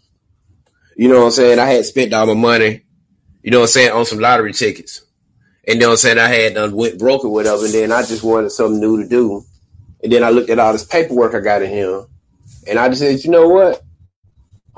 You 0.96 1.10
know 1.10 1.20
what 1.20 1.26
I'm 1.26 1.32
saying? 1.32 1.60
I 1.60 1.66
had 1.66 1.84
spent 1.84 2.14
all 2.14 2.28
my 2.28 2.34
money, 2.34 2.84
you 3.44 3.52
know 3.52 3.60
what 3.60 3.64
I'm 3.64 3.72
saying, 3.72 3.92
on 3.92 4.06
some 4.06 4.20
lottery 4.20 4.54
tickets. 4.54 5.02
And 5.68 5.76
you 5.76 5.82
know 5.82 5.88
what 5.88 5.94
I'm 5.94 5.98
saying? 5.98 6.20
I 6.20 6.28
had 6.30 6.54
done 6.54 6.74
went 6.74 7.00
broke 7.00 7.26
or 7.26 7.34
whatever, 7.34 7.66
and 7.66 7.74
then 7.74 7.92
I 7.92 8.04
just 8.04 8.24
wanted 8.24 8.52
something 8.52 8.80
new 8.80 9.04
to 9.04 9.10
do. 9.10 9.44
And 10.02 10.12
then 10.14 10.24
I 10.24 10.30
looked 10.30 10.50
at 10.50 10.58
all 10.58 10.72
this 10.72 10.86
paperwork 10.86 11.36
I 11.36 11.42
got 11.42 11.64
in 11.64 11.70
here, 11.70 12.06
and 12.68 12.80
I 12.80 12.90
just 12.90 13.02
said, 13.02 13.24
you 13.24 13.32
know 13.32 13.48
what? 13.48 13.84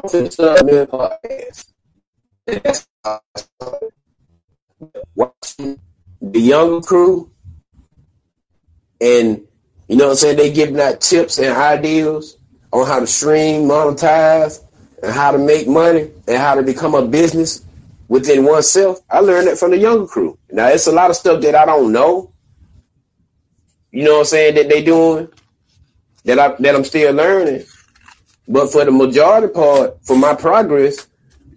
I'm 0.04 0.10
going 0.12 0.30
to 0.30 0.88
podcast. 0.88 1.66
Watching 5.16 5.80
the 6.22 6.40
younger 6.40 6.82
crew, 6.86 7.32
and 9.00 9.46
you 9.88 9.96
know 9.96 10.06
what 10.06 10.12
I'm 10.12 10.18
saying? 10.18 10.38
They 10.38 10.52
giving 10.52 10.80
out 10.80 11.02
tips 11.02 11.38
and 11.40 11.56
ideas 11.56 12.38
on 12.72 12.88
how 12.88 13.00
to 13.00 13.08
stream, 13.08 13.64
monetize, 13.64 14.62
and 15.02 15.14
how 15.14 15.32
to 15.32 15.38
make 15.38 15.68
money, 15.68 16.10
and 16.28 16.38
how 16.38 16.56
to 16.56 16.64
become 16.64 16.96
a 16.96 17.06
business 17.06 17.64
within 18.08 18.44
oneself. 18.46 19.00
I 19.10 19.20
learned 19.20 19.48
that 19.48 19.58
from 19.58 19.72
the 19.72 19.78
younger 19.78 20.08
crew. 20.08 20.38
Now 20.52 20.68
it's 20.68 20.88
a 20.88 20.92
lot 20.92 21.10
of 21.10 21.16
stuff 21.16 21.42
that 21.42 21.56
I 21.56 21.66
don't 21.66 21.92
know. 21.92 22.32
You 23.92 24.04
know 24.04 24.14
what 24.14 24.20
I'm 24.20 24.26
saying 24.26 24.56
that 24.56 24.70
they 24.70 24.84
doing 24.84 25.30
that 26.26 26.40
I 26.40 26.56
that 26.60 26.76
I'm 26.76 26.84
still 26.84 27.14
learning. 27.14 27.66
But 28.48 28.72
for 28.72 28.84
the 28.84 28.92
majority 28.92 29.48
part, 29.54 30.04
for 30.04 30.18
my 30.18 30.36
progress, 30.36 31.08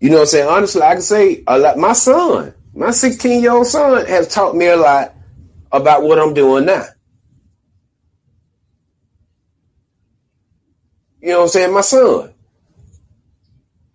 you 0.01 0.11
know 0.11 0.17
what 0.17 0.23
I'm 0.23 0.27
saying. 0.29 0.49
Honestly, 0.49 0.83
I 0.83 0.93
can 0.93 1.03
say 1.03 1.43
a 1.47 1.59
lot. 1.59 1.79
My 1.79 1.93
son, 1.93 2.55
my 2.75 2.91
16 2.91 3.43
year 3.43 3.53
old 3.53 3.67
son, 3.67 4.07
has 4.07 4.29
taught 4.29 4.55
me 4.55 4.67
a 4.67 4.77
lot 4.77 5.15
about 5.73 6.03
what 6.03 6.19
I'm 6.19 6.35
doing 6.35 6.67
now. 6.67 6.85
You 11.21 11.29
know 11.33 11.39
what 11.39 11.45
I'm 11.45 11.49
saying? 11.49 11.75
My 11.75 11.81
son. 11.81 12.33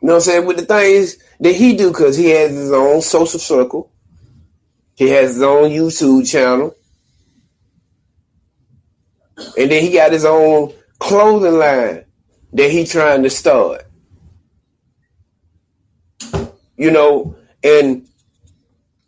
You 0.01 0.07
know 0.07 0.13
what 0.13 0.15
I'm 0.15 0.21
saying? 0.21 0.45
With 0.45 0.57
the 0.57 0.65
things 0.65 1.17
that 1.39 1.55
he 1.55 1.77
do, 1.77 1.89
because 1.91 2.17
he 2.17 2.29
has 2.29 2.51
his 2.51 2.71
own 2.71 3.01
social 3.01 3.39
circle. 3.39 3.91
He 4.95 5.07
has 5.09 5.35
his 5.35 5.41
own 5.41 5.69
YouTube 5.69 6.29
channel. 6.29 6.75
And 9.57 9.71
then 9.71 9.81
he 9.83 9.93
got 9.93 10.11
his 10.11 10.25
own 10.25 10.73
clothing 10.99 11.57
line 11.57 12.05
that 12.53 12.71
he 12.71 12.85
trying 12.85 13.23
to 13.23 13.29
start. 13.29 13.85
You 16.77 16.91
know, 16.91 17.35
and 17.63 18.07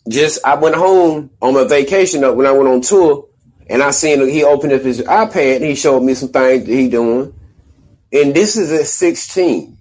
just 0.10 0.46
I 0.46 0.56
went 0.56 0.76
home 0.76 1.32
on 1.42 1.54
my 1.54 1.64
vacation 1.64 2.24
up 2.24 2.36
when 2.36 2.46
I 2.46 2.52
went 2.52 2.70
on 2.70 2.82
tour, 2.82 3.28
and 3.68 3.82
I 3.82 3.92
seen 3.92 4.28
he 4.30 4.44
opened 4.44 4.74
up 4.74 4.82
his 4.82 5.02
iPad 5.02 5.58
and 5.58 5.66
he 5.66 5.76
showed 5.76 6.02
me 6.02 6.14
some 6.14 6.30
things 6.30 6.66
that 6.66 6.72
he 6.72 6.90
doing, 6.90 7.34
and 8.12 8.34
this 8.34 8.58
is 8.58 8.72
at 8.72 8.86
sixteen. 8.86 9.78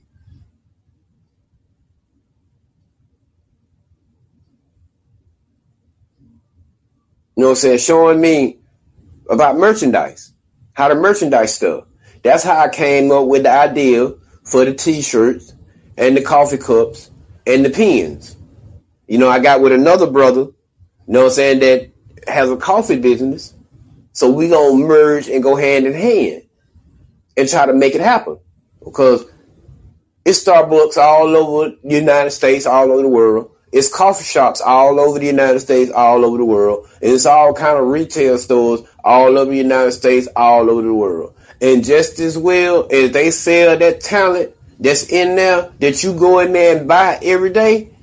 You 7.34 7.42
know 7.42 7.48
what 7.48 7.50
I'm 7.50 7.56
saying? 7.56 7.78
Showing 7.78 8.20
me 8.20 8.58
about 9.28 9.56
merchandise, 9.56 10.32
how 10.74 10.88
to 10.88 10.94
merchandise 10.94 11.54
stuff. 11.54 11.84
That's 12.22 12.44
how 12.44 12.58
I 12.58 12.68
came 12.68 13.10
up 13.10 13.26
with 13.26 13.44
the 13.44 13.50
idea 13.50 14.14
for 14.44 14.64
the 14.64 14.74
t-shirts 14.74 15.54
and 15.96 16.16
the 16.16 16.22
coffee 16.22 16.58
cups 16.58 17.10
and 17.46 17.64
the 17.64 17.70
pens. 17.70 18.36
You 19.06 19.18
know, 19.18 19.28
I 19.28 19.40
got 19.40 19.60
with 19.60 19.72
another 19.72 20.10
brother, 20.10 20.40
you 20.40 20.54
know 21.08 21.20
what 21.20 21.26
I'm 21.26 21.32
saying, 21.32 21.58
that 21.60 21.90
has 22.28 22.50
a 22.50 22.56
coffee 22.56 22.98
business. 22.98 23.54
So 24.12 24.30
we 24.30 24.48
gonna 24.48 24.76
merge 24.76 25.28
and 25.28 25.42
go 25.42 25.56
hand 25.56 25.86
in 25.86 25.94
hand 25.94 26.42
and 27.36 27.48
try 27.48 27.66
to 27.66 27.72
make 27.72 27.94
it 27.94 28.00
happen. 28.00 28.38
Because 28.84 29.24
it's 30.24 30.44
Starbucks 30.44 30.96
all 30.96 31.36
over 31.36 31.76
the 31.82 31.94
United 31.94 32.30
States, 32.30 32.66
all 32.66 32.92
over 32.92 33.02
the 33.02 33.08
world. 33.08 33.50
It's 33.72 33.88
coffee 33.88 34.24
shops 34.24 34.60
all 34.60 35.00
over 35.00 35.18
the 35.18 35.26
United 35.26 35.60
States, 35.60 35.90
all 35.90 36.24
over 36.24 36.36
the 36.36 36.44
world. 36.44 36.86
And 37.00 37.12
it's 37.12 37.26
all 37.26 37.54
kind 37.54 37.78
of 37.78 37.86
retail 37.86 38.36
stores 38.36 38.82
all 39.02 39.38
over 39.38 39.50
the 39.50 39.56
United 39.56 39.92
States, 39.92 40.28
all 40.36 40.68
over 40.70 40.82
the 40.82 40.94
world. 40.94 41.34
And 41.62 41.84
just 41.84 42.18
as 42.18 42.36
well 42.36 42.88
as 42.90 43.12
they 43.12 43.30
sell 43.30 43.78
that 43.78 44.00
talent 44.00 44.52
that's 44.80 45.04
in 45.04 45.36
there 45.36 45.72
that 45.78 46.02
you 46.02 46.12
go 46.12 46.40
in 46.40 46.52
there 46.52 46.76
and 46.76 46.88
buy 46.88 47.20
every 47.22 47.50
day 47.50 47.96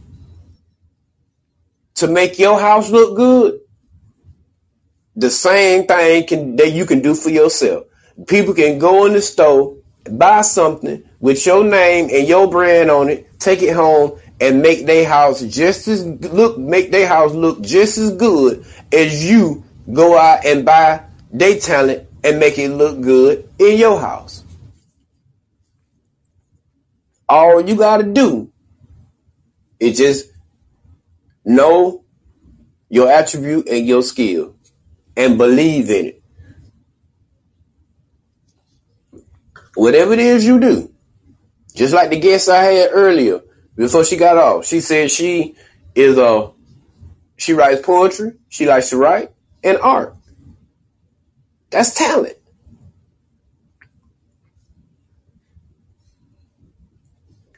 to 1.95 2.07
make 2.07 2.39
your 2.39 2.57
house 2.57 2.89
look 2.89 3.17
good, 3.17 3.59
the 5.17 5.29
same 5.29 5.85
thing 5.85 6.25
can 6.25 6.55
that 6.55 6.71
you 6.71 6.85
can 6.85 7.01
do 7.01 7.13
for 7.13 7.29
yourself. 7.29 7.83
People 8.27 8.53
can 8.53 8.79
go 8.79 9.05
in 9.05 9.11
the 9.11 9.21
store, 9.21 9.75
buy 10.09 10.39
something 10.41 11.03
with 11.19 11.45
your 11.45 11.65
name 11.65 12.09
and 12.13 12.25
your 12.29 12.49
brand 12.49 12.89
on 12.89 13.09
it, 13.09 13.27
take 13.39 13.61
it 13.61 13.75
home, 13.75 14.17
and 14.39 14.61
make 14.61 14.85
their 14.85 15.05
house 15.07 15.41
just 15.41 15.85
as 15.89 16.05
look 16.05 16.57
make 16.57 16.91
their 16.91 17.07
house 17.07 17.33
look 17.33 17.59
just 17.61 17.97
as 17.97 18.15
good 18.15 18.65
as 18.93 19.29
you 19.29 19.65
go 19.91 20.17
out 20.17 20.45
and 20.45 20.63
buy 20.63 21.03
their 21.33 21.59
talent 21.59 22.08
and 22.23 22.39
make 22.39 22.58
it 22.58 22.69
look 22.69 23.01
good 23.01 23.49
in 23.60 23.77
your 23.77 23.99
house. 23.99 24.43
All 27.27 27.62
you 27.62 27.75
gotta 27.75 28.03
do 28.03 28.51
is 29.79 29.97
just 29.97 30.32
know 31.45 32.03
your 32.89 33.10
attribute 33.10 33.67
and 33.69 33.88
your 33.88 34.01
skill 34.01 34.55
and 35.15 35.38
believe 35.38 35.89
in 35.89 36.05
it. 36.08 36.23
Whatever 39.75 40.13
it 40.13 40.19
is 40.19 40.45
you 40.45 40.60
do, 40.60 40.91
just 41.75 41.93
like 41.93 42.10
the 42.10 42.19
guest 42.19 42.49
I 42.49 42.63
had 42.63 42.89
earlier 42.91 43.41
before 43.75 44.03
she 44.03 44.17
got 44.17 44.38
off, 44.38 44.65
she 44.65 44.82
said 44.82 45.12
she 45.12 45.55
is 45.95 46.17
a 46.17 46.51
she 47.38 47.53
writes 47.53 47.82
poetry, 47.82 48.34
she 48.49 48.65
likes 48.65 48.89
to 48.89 48.97
write, 48.97 49.32
and 49.63 49.77
art. 49.77 50.15
That's 51.71 51.93
talent. 51.93 52.38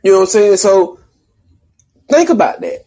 You 0.04 0.12
know 0.14 0.20
what 0.20 0.24
I'm 0.26 0.30
saying? 0.30 0.58
So 0.58 1.00
think 2.10 2.30
about 2.30 2.62
that. 2.62 2.86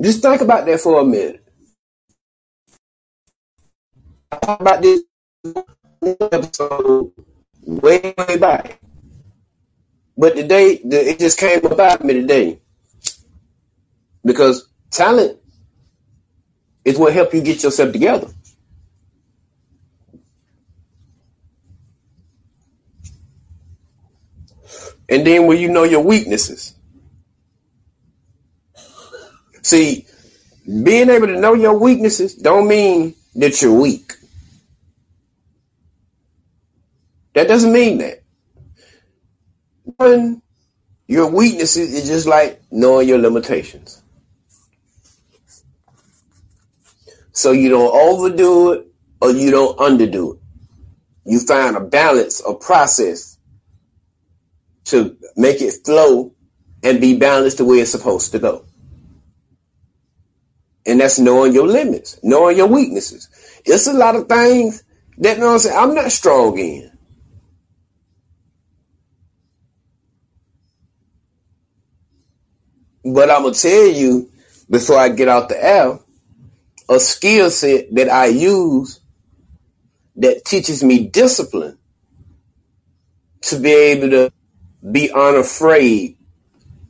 Just 0.00 0.22
think 0.22 0.40
about 0.42 0.66
that 0.66 0.80
for 0.80 1.00
a 1.00 1.04
minute. 1.04 1.44
I 4.32 4.36
talked 4.38 4.60
about 4.62 4.82
this 4.82 5.02
episode 6.32 7.12
way, 7.62 8.14
way 8.16 8.38
back. 8.38 8.80
But 10.16 10.36
today, 10.36 10.80
the, 10.84 11.10
it 11.10 11.18
just 11.18 11.38
came 11.38 11.64
about 11.66 12.04
me 12.04 12.14
today. 12.14 12.60
Because 14.24 14.68
talent 14.90 15.38
is 16.84 16.98
what 16.98 17.12
help 17.14 17.34
you 17.34 17.42
get 17.42 17.62
yourself 17.62 17.92
together. 17.92 18.28
And 25.08 25.26
then 25.26 25.46
when 25.46 25.58
you 25.58 25.68
know 25.68 25.84
your 25.84 26.02
weaknesses. 26.02 26.74
See, 29.62 30.06
being 30.66 31.10
able 31.10 31.26
to 31.26 31.38
know 31.38 31.54
your 31.54 31.78
weaknesses 31.78 32.34
don't 32.34 32.68
mean 32.68 33.14
that 33.34 33.60
you're 33.60 33.78
weak. 33.78 34.12
That 37.34 37.48
doesn't 37.48 37.72
mean 37.72 37.98
that. 37.98 38.22
Knowing 39.98 40.42
your 41.06 41.30
weaknesses 41.30 41.92
is 41.92 42.08
just 42.08 42.26
like 42.26 42.62
knowing 42.70 43.08
your 43.08 43.18
limitations. 43.18 44.02
So 47.32 47.52
you 47.52 47.68
don't 47.68 47.92
overdo 47.92 48.72
it 48.72 48.86
or 49.20 49.32
you 49.32 49.50
don't 49.50 49.76
underdo 49.78 50.34
it. 50.34 50.40
You 51.26 51.40
find 51.40 51.76
a 51.76 51.80
balance, 51.80 52.40
a 52.46 52.54
process 52.54 53.33
to 54.84 55.16
make 55.36 55.60
it 55.60 55.74
flow 55.84 56.32
and 56.82 57.00
be 57.00 57.16
balanced 57.16 57.58
the 57.58 57.64
way 57.64 57.78
it's 57.78 57.90
supposed 57.90 58.32
to 58.32 58.38
go. 58.38 58.64
And 60.86 61.00
that's 61.00 61.18
knowing 61.18 61.54
your 61.54 61.66
limits, 61.66 62.18
knowing 62.22 62.56
your 62.58 62.66
weaknesses. 62.66 63.28
It's 63.64 63.86
a 63.86 63.92
lot 63.92 64.16
of 64.16 64.28
things 64.28 64.84
that 65.18 65.36
you 65.36 65.42
know 65.42 65.52
I'm, 65.52 65.58
saying, 65.58 65.76
I'm 65.78 65.94
not 65.94 66.12
strong 66.12 66.58
in. 66.58 66.90
But 73.04 73.30
I'm 73.30 73.42
gonna 73.42 73.54
tell 73.54 73.86
you 73.86 74.30
before 74.68 74.98
I 74.98 75.10
get 75.10 75.28
out 75.28 75.48
the 75.48 75.62
air, 75.62 75.98
a 76.88 77.00
skill 77.00 77.50
set 77.50 77.94
that 77.94 78.10
I 78.10 78.26
use 78.26 79.00
that 80.16 80.44
teaches 80.44 80.82
me 80.84 81.06
discipline 81.06 81.78
to 83.42 83.58
be 83.58 83.72
able 83.72 84.10
to 84.10 84.32
be 84.90 85.10
unafraid 85.10 86.16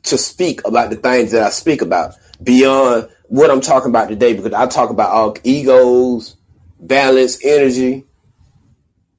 to 0.03 0.17
speak 0.17 0.65
about 0.65 0.89
the 0.89 0.95
things 0.95 1.31
that 1.31 1.43
I 1.43 1.49
speak 1.49 1.81
about 1.81 2.15
beyond 2.43 3.09
what 3.27 3.49
I'm 3.49 3.61
talking 3.61 3.89
about 3.89 4.09
today 4.09 4.33
because 4.33 4.53
I 4.53 4.67
talk 4.67 4.89
about 4.89 5.11
all 5.11 5.35
egos, 5.43 6.35
balance, 6.79 7.43
energy. 7.43 8.05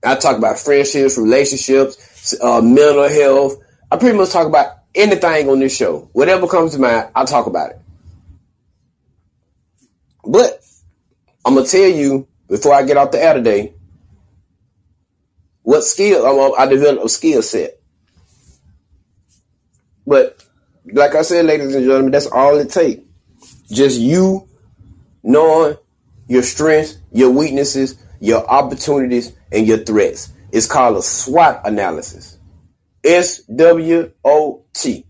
I 0.05 0.15
talk 0.15 0.37
about 0.37 0.59
friendships, 0.59 1.19
relationships, 1.19 2.35
uh, 2.41 2.61
mental 2.61 3.09
health. 3.09 3.55
I 3.91 3.97
pretty 3.97 4.17
much 4.17 4.31
talk 4.31 4.47
about 4.47 4.79
anything 4.95 5.49
on 5.49 5.59
this 5.59 5.77
show. 5.77 6.09
Whatever 6.13 6.47
comes 6.47 6.75
to 6.75 6.81
mind, 6.81 7.09
I'll 7.15 7.27
talk 7.27 7.47
about 7.47 7.71
it. 7.71 7.81
But 10.25 10.61
I'm 11.45 11.55
gonna 11.55 11.67
tell 11.67 11.89
you 11.89 12.27
before 12.49 12.75
I 12.75 12.85
get 12.85 12.97
off 12.97 13.13
the 13.13 13.23
air 13.23 13.35
today 13.35 13.75
what 15.63 15.83
skill 15.83 16.55
I 16.57 16.67
developed 16.67 17.05
a 17.05 17.09
skill 17.09 17.43
set. 17.43 17.76
But 20.07 20.45
like 20.93 21.15
I 21.15 21.23
said, 21.23 21.47
ladies 21.47 21.75
and 21.75 21.85
gentlemen, 21.85 22.13
that's 22.13 22.27
all 22.27 22.57
it 22.59 22.71
takes. 22.71 23.03
Just 23.71 23.99
you 23.99 24.49
knowing 25.23 25.77
your 26.29 26.43
strengths, 26.43 26.99
your 27.13 27.31
weaknesses, 27.31 27.97
your 28.21 28.49
opportunities, 28.49 29.33
and 29.53 29.67
your 29.67 29.79
threats. 29.79 30.33
It's 30.53 30.67
called 30.67 30.97
a 30.97 31.03
SWOT 31.03 31.63
analysis. 31.65 32.39
S 33.05 33.43
W 33.43 34.13
O 34.25 34.65
T. 34.73 35.07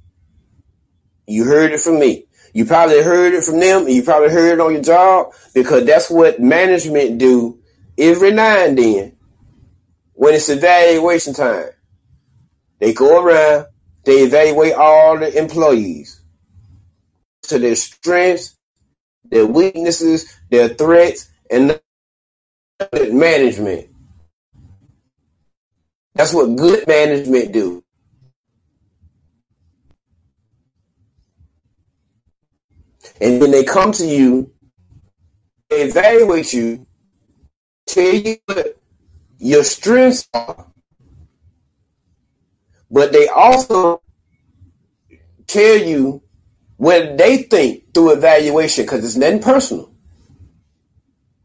You 1.26 1.44
heard 1.44 1.72
it 1.72 1.80
from 1.80 1.98
me. 1.98 2.26
You 2.52 2.64
probably 2.64 3.02
heard 3.02 3.34
it 3.34 3.44
from 3.44 3.60
them, 3.60 3.86
and 3.86 3.94
you 3.94 4.02
probably 4.02 4.30
heard 4.30 4.54
it 4.54 4.60
on 4.60 4.72
your 4.72 4.82
job 4.82 5.32
because 5.54 5.84
that's 5.84 6.10
what 6.10 6.40
management 6.40 7.18
do 7.18 7.58
every 7.98 8.30
now 8.32 8.64
and 8.64 8.78
then 8.78 9.16
when 10.14 10.34
it's 10.34 10.48
evaluation 10.48 11.34
time. 11.34 11.68
They 12.78 12.92
go 12.94 13.22
around, 13.22 13.66
they 14.06 14.22
evaluate 14.22 14.74
all 14.74 15.18
the 15.18 15.38
employees 15.38 16.22
to 17.44 17.58
their 17.58 17.76
strengths, 17.76 18.56
their 19.30 19.46
weaknesses, 19.46 20.32
their 20.50 20.68
threats, 20.70 21.30
and 21.50 21.80
management. 23.12 23.88
That's 26.14 26.34
what 26.34 26.56
good 26.56 26.86
management 26.88 27.52
do. 27.52 27.84
And 33.20 33.40
when 33.40 33.50
they 33.50 33.64
come 33.64 33.92
to 33.92 34.06
you, 34.06 34.52
they 35.70 35.82
evaluate 35.84 36.52
you, 36.52 36.86
tell 37.86 38.14
you 38.14 38.36
what 38.46 38.78
your 39.38 39.64
strengths 39.64 40.28
are, 40.34 40.66
but 42.90 43.12
they 43.12 43.28
also 43.28 44.02
tell 45.46 45.78
you 45.78 46.22
what 46.76 47.18
they 47.18 47.38
think 47.44 47.94
through 47.94 48.12
evaluation 48.12 48.84
because 48.84 49.04
it's 49.04 49.16
nothing 49.16 49.42
personal. 49.42 49.92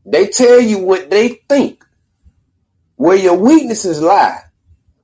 They 0.06 0.28
tell 0.28 0.62
you 0.62 0.80
what 0.80 1.10
they 1.10 1.42
think, 1.50 1.86
where 2.96 3.18
your 3.18 3.38
weaknesses 3.38 4.02
lie. 4.02 4.42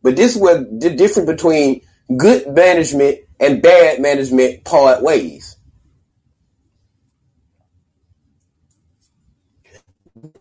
But 0.04 0.16
this 0.18 0.36
is 0.36 0.42
where 0.42 0.60
the 0.60 0.96
difference 0.96 1.30
between 1.30 1.82
good 2.18 2.48
management 2.54 3.20
and 3.40 3.62
bad 3.62 4.02
management 4.02 4.66
part 4.66 5.04
ways. 5.04 5.52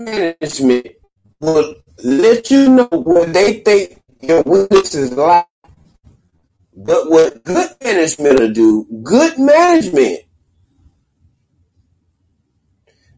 management 0.00 0.88
will 1.40 1.76
let 2.04 2.50
you 2.50 2.70
know 2.70 2.88
what 2.92 3.32
they 3.34 3.60
think 3.60 4.02
your 4.22 4.42
weaknesses 4.44 5.12
lie. 5.12 5.44
But 6.76 7.10
what 7.10 7.42
good 7.42 7.70
management 7.82 8.38
will 8.38 8.52
do, 8.52 8.86
good 9.02 9.38
management, 9.38 10.20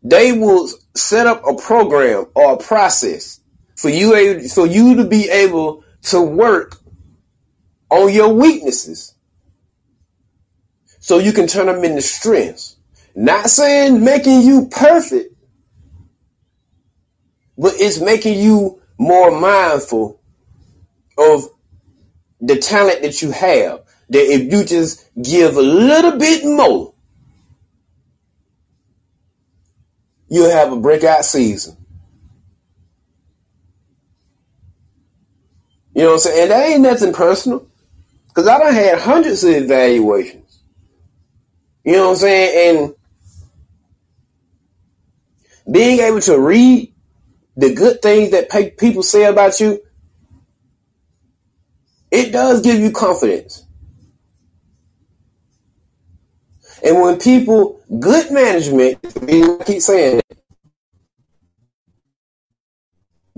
they 0.05 0.31
will 0.31 0.69
set 0.95 1.27
up 1.27 1.43
a 1.47 1.55
program 1.57 2.27
or 2.37 2.55
a 2.55 2.57
process 2.57 3.41
for 3.75 3.89
you 3.89 4.49
for 4.49 4.67
you 4.67 4.97
to 4.97 5.05
be 5.05 5.29
able 5.29 5.85
to 6.03 6.23
work 6.23 6.77
on 7.91 8.13
your 8.13 8.33
weaknesses 8.33 9.15
so 11.01 11.19
you 11.19 11.33
can 11.33 11.49
turn 11.49 11.67
them 11.67 11.83
into 11.83 12.03
strengths. 12.03 12.77
Not 13.17 13.51
saying 13.51 14.05
making 14.05 14.43
you 14.43 14.69
perfect, 14.71 15.35
but 17.57 17.75
it's 17.77 18.01
making 18.01 18.39
you 18.39 18.81
more 18.99 19.33
mindful 19.33 20.21
of 21.17 21.49
the 22.41 22.57
talent 22.57 23.03
that 23.03 23.23
you 23.23 23.31
have. 23.31 23.83
That 24.11 24.25
if 24.25 24.53
you 24.53 24.65
just 24.65 25.09
give 25.21 25.57
a 25.57 25.63
little 25.63 26.19
bit 26.19 26.45
more, 26.45 26.95
you'll 30.29 30.51
have 30.51 30.73
a 30.73 30.77
breakout 30.77 31.25
season. 31.25 31.77
You 35.95 36.05
know 36.05 36.11
what 36.11 36.15
I'm 36.15 36.19
saying? 36.21 36.43
And 36.43 36.51
that 36.51 36.69
ain't 36.69 36.81
nothing 36.83 37.13
personal. 37.13 37.67
Because 38.29 38.47
I 38.47 38.59
done 38.59 38.73
had 38.73 39.01
hundreds 39.01 39.43
of 39.43 39.51
evaluations. 39.51 40.61
You 41.85 41.93
know 41.95 42.05
what 42.05 42.11
I'm 42.11 42.17
saying? 42.17 42.77
And 42.79 42.95
being 45.75 46.01
able 46.01 46.21
to 46.21 46.39
read 46.39 46.95
the 47.57 47.75
good 47.75 48.01
things 48.01 48.31
that 48.31 48.77
people 48.79 49.03
say 49.03 49.25
about 49.25 49.59
you, 49.59 49.81
it 52.11 52.33
does 52.33 52.63
give 52.63 52.81
you 52.81 52.93
confidence. 52.93 53.67
And 56.85 57.01
when 57.01 57.19
people, 57.19 57.83
good 58.01 58.33
management, 58.33 58.99
I 59.05 59.65
keep 59.67 59.83
saying 59.83 60.19
it, 60.21 60.39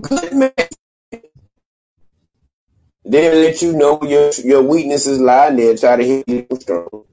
good 0.01 0.31
management, 0.33 0.75
they'll 3.05 3.41
let 3.41 3.61
you 3.61 3.73
know 3.73 4.01
your 4.03 4.31
your 4.43 4.63
weaknesses 4.63 5.19
lie 5.19 5.47
and 5.49 5.59
they'll 5.59 5.77
try 5.77 5.97
to 5.97 6.03
hit 6.05 6.25
you 6.27 6.47
strong. 6.59 7.05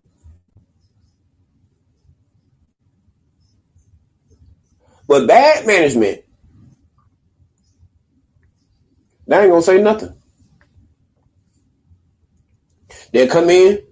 But 5.08 5.28
bad 5.28 5.66
management, 5.66 6.22
they 9.28 9.40
ain't 9.42 9.50
gonna 9.50 9.62
say 9.62 9.82
nothing. 9.82 10.17
They'll 13.12 13.28
come 13.28 13.50
in, 13.50 13.82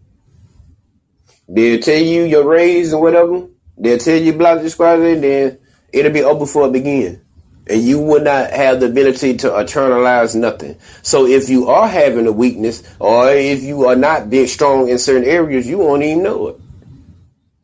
they'll 1.48 1.80
tell 1.80 2.02
you 2.02 2.24
your 2.24 2.46
raise 2.48 2.92
and 2.92 3.02
whatever. 3.02 3.48
They'll 3.78 3.98
tell 3.98 4.20
you 4.20 4.32
blah 4.32 4.58
blah 4.58 4.70
blah, 4.76 4.94
and 4.94 5.22
then 5.22 5.58
it'll 5.92 6.12
be 6.12 6.22
over 6.22 6.40
before 6.40 6.68
it 6.68 6.72
begins. 6.72 7.20
And 7.68 7.82
you 7.82 7.98
will 7.98 8.22
not 8.22 8.50
have 8.50 8.78
the 8.78 8.86
ability 8.86 9.38
to 9.38 9.48
internalize 9.48 10.36
nothing. 10.36 10.78
So 11.02 11.26
if 11.26 11.48
you 11.48 11.68
are 11.68 11.88
having 11.88 12.26
a 12.26 12.32
weakness, 12.32 12.82
or 13.00 13.30
if 13.30 13.62
you 13.62 13.86
are 13.86 13.96
not 13.96 14.30
being 14.30 14.46
strong 14.46 14.88
in 14.88 14.98
certain 14.98 15.28
areas, 15.28 15.66
you 15.66 15.78
won't 15.78 16.04
even 16.04 16.22
know 16.22 16.48
it. 16.48 16.60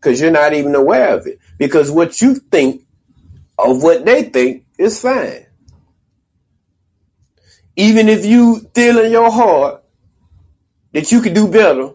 Because 0.01 0.21
you're 0.21 0.33
not 0.33 0.55
even 0.55 0.75
aware 0.75 1.17
of 1.17 1.29
it. 1.29 1.39
Because 1.57 1.89
what 1.89 2.21
you 2.21 2.35
think 2.35 2.83
of 3.57 3.83
what 3.83 4.05
they 4.05 4.25
think 4.25 4.65
is 4.77 5.01
fine. 5.01 5.47
Even 7.77 8.09
if 8.09 8.25
you 8.25 8.69
feel 8.75 8.99
in 8.99 9.13
your 9.13 9.31
heart 9.31 9.82
that 10.93 11.13
you 11.13 11.21
could 11.23 11.35
do 11.35 11.49
better, 11.49 11.91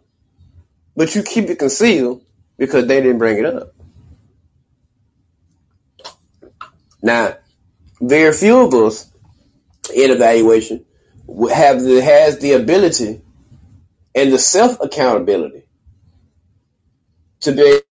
but 0.95 1.15
you 1.15 1.23
keep 1.23 1.49
it 1.49 1.59
concealed 1.59 2.23
because 2.57 2.87
they 2.87 3.01
didn't 3.01 3.19
bring 3.19 3.39
it 3.39 3.45
up. 3.45 3.73
Now, 7.01 7.37
very 8.01 8.33
few 8.33 8.59
of 8.59 8.73
us 8.73 9.11
in 9.95 10.11
evaluation 10.11 10.85
have 11.53 11.81
the, 11.81 12.01
has 12.03 12.39
the 12.39 12.53
ability 12.53 13.21
and 14.15 14.33
the 14.33 14.39
self 14.39 14.79
accountability 14.81 15.63
to 17.41 17.51
be. 17.53 17.81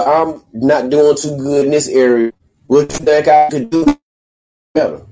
I'm 0.00 0.42
not 0.54 0.90
doing 0.90 1.16
too 1.16 1.36
good 1.38 1.66
in 1.66 1.72
this 1.72 1.88
area. 1.88 2.32
What 2.66 2.92
you 2.92 2.98
think 3.06 3.28
I 3.28 3.48
could 3.50 3.70
do 3.70 3.86
better? 4.74 5.02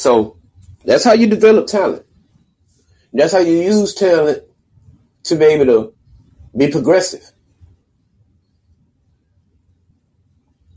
So 0.00 0.38
that's 0.82 1.04
how 1.04 1.12
you 1.12 1.26
develop 1.26 1.66
talent. 1.66 2.06
That's 3.12 3.34
how 3.34 3.40
you 3.40 3.58
use 3.58 3.92
talent 3.92 4.44
to 5.24 5.36
be 5.36 5.44
able 5.44 5.66
to 5.66 5.94
be 6.56 6.70
progressive. 6.70 7.30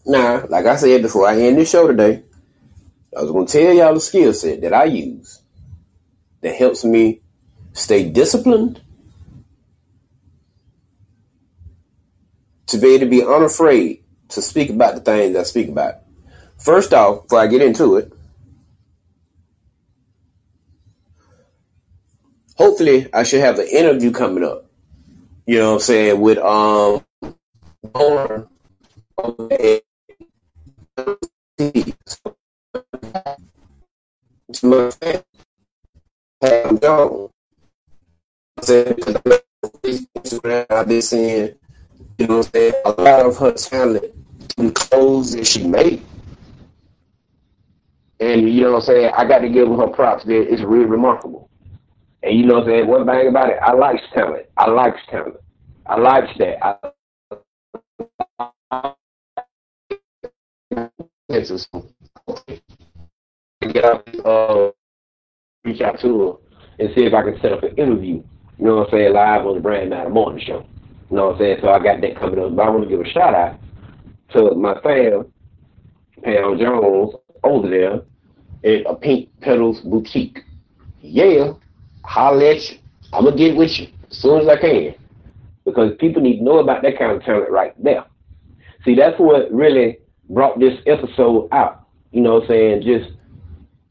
Now, 0.05 0.45
like 0.49 0.65
I 0.65 0.75
said 0.75 1.03
before 1.03 1.25
I 1.25 1.39
end 1.39 1.57
this 1.57 1.69
show 1.69 1.87
today, 1.87 2.23
I 3.17 3.21
was 3.21 3.31
going 3.31 3.47
to 3.47 3.53
tell 3.53 3.73
y'all 3.73 3.93
the 3.93 4.01
skill 4.01 4.33
set 4.33 4.59
that 4.59 4.73
I 4.73 4.83
use 4.85 5.41
that 6.41 6.55
helps 6.55 6.83
me 6.83 7.21
stay 7.71 8.09
disciplined, 8.09 8.81
to 12.67 12.77
be 12.77 12.95
able 12.95 13.05
to 13.05 13.09
be 13.09 13.23
unafraid 13.23 14.03
to 14.29 14.41
speak 14.41 14.69
about 14.69 14.95
the 14.95 15.01
things 15.01 15.37
I 15.37 15.43
speak 15.43 15.69
about. 15.69 15.99
First 16.57 16.93
off, 16.93 17.23
before 17.23 17.39
I 17.39 17.47
get 17.47 17.61
into 17.61 17.95
it, 17.95 18.11
hopefully 22.57 23.09
I 23.13 23.23
should 23.23 23.41
have 23.41 23.59
an 23.59 23.67
interview 23.67 24.11
coming 24.11 24.43
up. 24.43 24.65
You 25.45 25.59
know 25.59 25.69
what 25.71 25.75
I'm 25.75 25.79
saying? 25.81 26.21
With 26.21 26.37
um 26.39 27.03
I've 40.69 40.87
been 40.87 41.01
seeing, 41.01 41.55
you 42.17 42.27
know 42.27 42.37
what 42.37 42.45
I'm 42.47 42.51
saying, 42.53 42.73
a 42.85 42.91
lot 43.01 43.25
of 43.25 43.37
her 43.37 43.51
talent 43.53 44.13
in 44.57 44.71
clothes 44.73 45.33
that 45.33 45.47
she 45.47 45.65
made. 45.65 46.03
And 48.19 48.49
you 48.49 48.61
know 48.61 48.73
what 48.73 48.79
I'm 48.79 48.85
saying, 48.85 49.11
I 49.15 49.25
got 49.25 49.39
to 49.39 49.49
give 49.49 49.67
her 49.69 49.87
props 49.87 50.23
there. 50.25 50.41
It's 50.41 50.61
really 50.61 50.85
remarkable. 50.85 51.49
And 52.23 52.39
you 52.39 52.45
know 52.45 52.55
what 52.55 52.63
I'm 52.63 52.69
saying? 52.69 52.87
One 52.87 53.05
thing 53.05 53.27
about 53.27 53.49
it, 53.49 53.57
I 53.61 53.73
like 53.73 53.99
talent. 54.13 54.45
I 54.57 54.69
like 54.69 54.93
talent. 55.09 55.35
I 55.85 55.99
like 55.99 56.37
that. 56.37 56.65
I, 56.65 56.75
get 63.73 63.83
out, 63.83 64.25
uh, 64.25 64.71
reach 65.65 65.81
out 65.81 65.99
to 65.99 66.19
her 66.19 66.33
and 66.79 66.95
see 66.95 67.03
if 67.03 67.13
I 67.13 67.23
can 67.23 67.37
set 67.41 67.51
up 67.51 67.63
an 67.63 67.75
interview. 67.75 68.23
You 68.57 68.65
know 68.65 68.77
what 68.77 68.87
I'm 68.87 68.91
saying? 68.91 69.13
Live 69.13 69.45
on 69.45 69.55
the 69.55 69.61
Brain 69.61 69.89
Matter 69.89 70.09
Morning 70.09 70.43
Show. 70.45 70.65
You 71.09 71.17
know 71.17 71.25
what 71.27 71.33
I'm 71.33 71.39
saying? 71.39 71.57
So 71.61 71.69
I 71.69 71.79
got 71.83 71.99
that 71.99 72.17
coming 72.17 72.39
up. 72.39 72.55
But 72.55 72.63
I 72.63 72.69
want 72.69 72.83
to 72.83 72.89
give 72.89 73.01
a 73.01 73.09
shout 73.09 73.35
out 73.35 73.59
to 74.31 74.55
my 74.55 74.79
fam, 74.81 75.25
Pam 76.23 76.57
Jones, 76.57 77.15
over 77.43 77.69
there 77.69 77.95
at 78.63 78.89
a 78.89 78.95
Pink 78.95 79.29
Petals 79.41 79.81
Boutique. 79.81 80.39
Yeah 81.01 81.51
holler 82.03 82.45
at 82.45 82.71
you. 82.71 82.77
I'm 83.11 83.25
gonna 83.25 83.35
get 83.35 83.55
with 83.55 83.79
you 83.79 83.87
as 84.09 84.17
soon 84.17 84.41
as 84.41 84.47
I 84.47 84.57
can. 84.57 84.95
Because 85.65 85.95
people 85.97 86.21
need 86.21 86.37
to 86.39 86.43
know 86.43 86.59
about 86.59 86.81
that 86.81 86.97
kind 86.97 87.11
of 87.11 87.23
talent 87.23 87.49
right 87.49 87.73
there. 87.81 88.05
See, 88.83 88.95
that's 88.95 89.17
what 89.17 89.51
really 89.51 89.99
brought 90.29 90.59
this 90.59 90.79
episode 90.85 91.47
out. 91.51 91.87
You 92.11 92.21
know 92.21 92.35
what 92.35 92.43
I'm 92.43 92.47
saying? 92.49 92.81
Just 92.83 93.11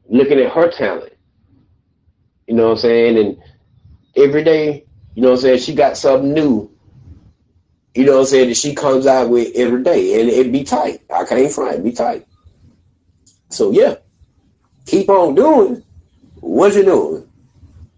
looking 0.08 0.38
at 0.38 0.52
her 0.52 0.70
talent. 0.70 1.12
You 2.46 2.54
know 2.54 2.68
what 2.68 2.72
I'm 2.72 2.78
saying? 2.78 3.18
And 3.18 3.42
every 4.16 4.44
day, 4.44 4.84
you 5.14 5.22
know 5.22 5.30
what 5.30 5.36
I'm 5.36 5.42
saying, 5.42 5.58
she 5.60 5.74
got 5.74 5.96
something 5.96 6.32
new. 6.32 6.70
You 7.94 8.04
know 8.04 8.14
what 8.14 8.20
I'm 8.20 8.26
saying, 8.26 8.48
that 8.48 8.56
she 8.56 8.74
comes 8.74 9.06
out 9.06 9.30
with 9.30 9.52
every 9.54 9.82
day. 9.82 10.20
And 10.20 10.30
it 10.30 10.52
be 10.52 10.64
tight. 10.64 11.00
I 11.14 11.24
can't 11.24 11.52
front, 11.52 11.84
be 11.84 11.92
tight. 11.92 12.26
So 13.48 13.70
yeah. 13.70 13.96
Keep 14.86 15.08
on 15.08 15.34
doing 15.34 15.82
what 16.40 16.74
you're 16.74 16.84
doing. 16.84 17.21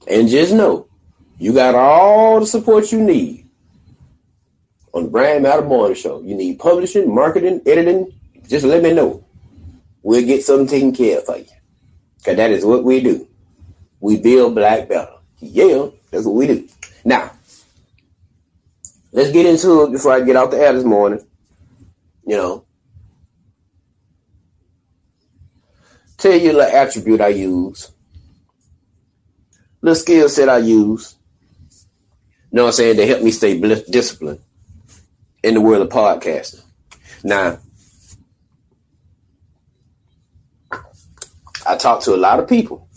And 0.06 0.28
just 0.28 0.52
know, 0.52 0.86
you 1.38 1.52
got 1.52 1.74
all 1.74 2.40
the 2.40 2.46
support 2.46 2.92
you 2.92 3.00
need 3.00 3.48
on 4.92 5.04
the 5.04 5.10
Brain 5.10 5.42
Matter 5.42 5.62
Morning 5.62 5.96
Show. 5.96 6.20
You 6.22 6.34
need 6.34 6.58
publishing, 6.58 7.12
marketing, 7.14 7.62
editing. 7.66 8.12
Just 8.48 8.64
let 8.64 8.82
me 8.82 8.92
know. 8.92 9.24
We'll 10.02 10.24
get 10.24 10.44
something 10.44 10.66
taken 10.66 10.92
care 10.92 11.18
of 11.18 11.24
for 11.24 11.38
you. 11.38 11.46
Because 12.18 12.36
that 12.36 12.50
is 12.50 12.64
what 12.64 12.84
we 12.84 13.02
do. 13.02 13.26
We 14.00 14.18
build 14.18 14.54
black 14.54 14.88
better. 14.88 15.12
Yeah, 15.40 15.88
that's 16.10 16.26
what 16.26 16.34
we 16.34 16.46
do. 16.46 16.68
Now, 17.04 17.32
let's 19.12 19.30
get 19.30 19.46
into 19.46 19.84
it 19.84 19.92
before 19.92 20.12
I 20.12 20.20
get 20.20 20.36
out 20.36 20.50
the 20.50 20.58
air 20.58 20.72
this 20.72 20.84
morning. 20.84 21.24
You 22.26 22.36
know, 22.36 22.64
tell 26.16 26.36
you 26.36 26.52
the 26.52 26.74
attribute 26.74 27.20
I 27.20 27.28
use, 27.28 27.90
the 29.84 29.94
skill 29.94 30.28
set 30.30 30.48
I 30.48 30.58
use. 30.58 31.14
You 32.50 32.56
know 32.56 32.62
what 32.62 32.68
I'm 32.68 32.72
saying? 32.72 32.96
To 32.96 33.06
help 33.06 33.22
me 33.22 33.30
stay 33.30 33.58
disciplined 33.58 34.40
in 35.42 35.54
the 35.54 35.60
world 35.60 35.82
of 35.82 35.90
podcasting. 35.90 36.62
Now, 37.22 37.58
I 41.66 41.76
talk 41.76 42.02
to 42.04 42.14
a 42.14 42.16
lot 42.16 42.40
of 42.40 42.48
people. 42.48 42.88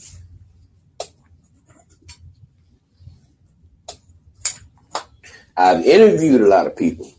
I've 5.57 5.85
interviewed 5.85 6.41
a 6.41 6.47
lot 6.47 6.67
of 6.67 6.77
people. 6.77 7.11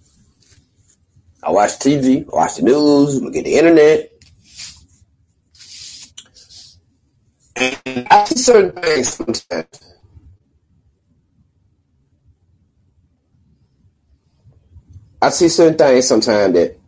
I 1.43 1.51
watch 1.51 1.73
TV, 1.73 2.25
watch 2.27 2.57
the 2.57 2.63
news, 2.63 3.21
look 3.21 3.37
at 3.37 3.45
the 3.45 3.55
internet. 3.55 4.13
I 7.61 8.25
see 8.27 8.39
certain 8.39 8.73
things 8.83 9.09
sometimes. 9.15 9.69
I 15.23 15.31
see 15.31 15.49
certain 15.49 15.79
things 15.79 16.09
sometimes 16.09 16.55
that 16.55 16.79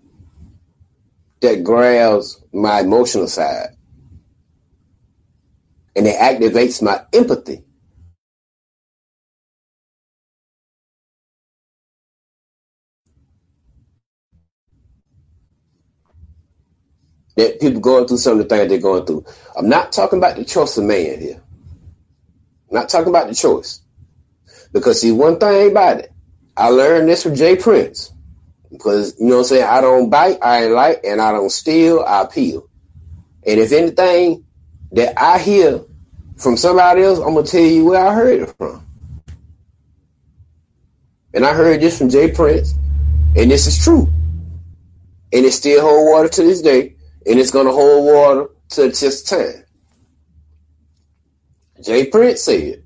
that 1.42 1.64
grabs 1.64 2.42
my 2.52 2.80
emotional 2.80 3.28
side 3.28 3.76
and 5.96 6.06
it 6.06 6.16
activates 6.18 6.82
my 6.82 7.02
empathy. 7.12 7.64
That 17.36 17.60
people 17.60 17.80
going 17.80 18.06
through 18.06 18.18
some 18.18 18.40
of 18.40 18.48
the 18.48 18.54
things 18.54 18.68
they're 18.68 18.78
going 18.78 19.06
through. 19.06 19.24
I'm 19.56 19.68
not 19.68 19.92
talking 19.92 20.18
about 20.18 20.36
the 20.36 20.44
choice 20.44 20.76
of 20.76 20.84
man 20.84 21.20
here. 21.20 21.40
I'm 22.68 22.74
not 22.74 22.88
talking 22.88 23.08
about 23.08 23.28
the 23.28 23.34
choice. 23.34 23.80
Because 24.72 25.00
see, 25.00 25.12
one 25.12 25.38
thing 25.38 25.70
about 25.70 25.98
it, 25.98 26.12
I 26.56 26.68
learned 26.68 27.08
this 27.08 27.22
from 27.22 27.34
Jay 27.34 27.56
Prince. 27.56 28.12
Because, 28.70 29.18
you 29.18 29.26
know 29.26 29.36
what 29.36 29.40
I'm 29.40 29.44
saying, 29.46 29.64
I 29.64 29.80
don't 29.80 30.10
bite, 30.10 30.38
I 30.42 30.64
ain't 30.64 30.72
like, 30.72 31.00
and 31.04 31.20
I 31.20 31.32
don't 31.32 31.50
steal, 31.50 32.04
I 32.06 32.26
peel. 32.26 32.68
And 33.46 33.58
if 33.58 33.72
anything 33.72 34.44
that 34.92 35.20
I 35.20 35.38
hear 35.38 35.82
from 36.36 36.56
somebody 36.56 37.02
else, 37.02 37.18
I'm 37.18 37.34
gonna 37.34 37.46
tell 37.46 37.60
you 37.60 37.84
where 37.86 38.06
I 38.06 38.14
heard 38.14 38.42
it 38.42 38.54
from. 38.56 38.86
And 41.34 41.44
I 41.44 41.52
heard 41.52 41.80
this 41.80 41.98
from 41.98 42.10
Jay 42.10 42.30
Prince, 42.30 42.74
and 43.36 43.50
this 43.50 43.66
is 43.66 43.82
true. 43.82 44.08
And 45.32 45.44
it 45.44 45.52
still 45.52 45.80
hold 45.80 46.08
water 46.10 46.28
to 46.28 46.42
this 46.42 46.62
day, 46.62 46.96
and 47.26 47.38
it's 47.38 47.50
gonna 47.50 47.72
hold 47.72 48.06
water 48.06 48.50
to 48.70 48.90
just 48.92 49.28
time. 49.28 49.64
Jay 51.82 52.06
Prince 52.06 52.42
said, 52.42 52.84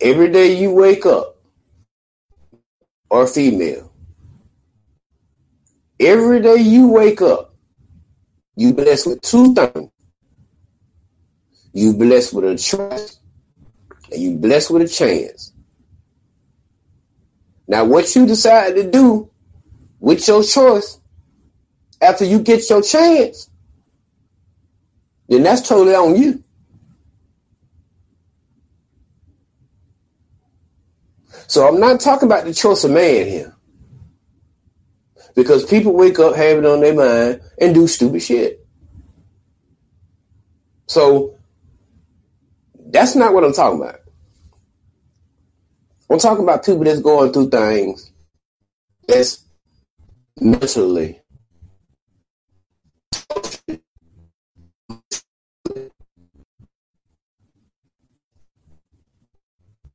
every 0.00 0.30
day 0.30 0.56
you 0.56 0.72
wake 0.72 1.06
up, 1.06 1.36
or 3.10 3.26
female, 3.26 3.92
every 6.00 6.40
day 6.40 6.56
you 6.56 6.88
wake 6.88 7.22
up, 7.22 7.54
you 8.56 8.74
blessed 8.74 9.06
with 9.06 9.22
two 9.22 9.54
things. 9.54 9.90
You 11.74 11.94
blessed 11.94 12.34
with 12.34 12.44
a 12.44 12.56
choice, 12.58 13.18
and 14.12 14.22
you 14.22 14.36
blessed 14.36 14.70
with 14.70 14.82
a 14.82 14.88
chance. 14.88 15.54
Now, 17.68 17.86
what 17.86 18.14
you 18.16 18.26
decide 18.26 18.76
to 18.76 18.90
do 18.90 19.31
with 20.02 20.26
your 20.26 20.42
choice 20.42 20.98
after 22.02 22.24
you 22.24 22.40
get 22.40 22.68
your 22.68 22.82
chance, 22.82 23.48
then 25.28 25.44
that's 25.44 25.66
totally 25.66 25.94
on 25.94 26.20
you. 26.20 26.42
So 31.46 31.68
I'm 31.68 31.78
not 31.78 32.00
talking 32.00 32.26
about 32.26 32.44
the 32.44 32.52
choice 32.52 32.82
of 32.82 32.90
man 32.90 33.28
here. 33.28 33.54
Because 35.36 35.64
people 35.64 35.92
wake 35.92 36.18
up, 36.18 36.34
have 36.34 36.58
it 36.58 36.66
on 36.66 36.80
their 36.80 36.94
mind, 36.94 37.40
and 37.60 37.72
do 37.72 37.86
stupid 37.86 38.22
shit. 38.22 38.66
So 40.86 41.38
that's 42.86 43.14
not 43.14 43.32
what 43.32 43.44
I'm 43.44 43.52
talking 43.52 43.80
about. 43.80 44.00
I'm 46.10 46.18
talking 46.18 46.42
about 46.42 46.66
people 46.66 46.82
that's 46.82 47.00
going 47.00 47.32
through 47.32 47.50
things 47.50 48.10
that's 49.06 49.42
mentally 50.40 51.20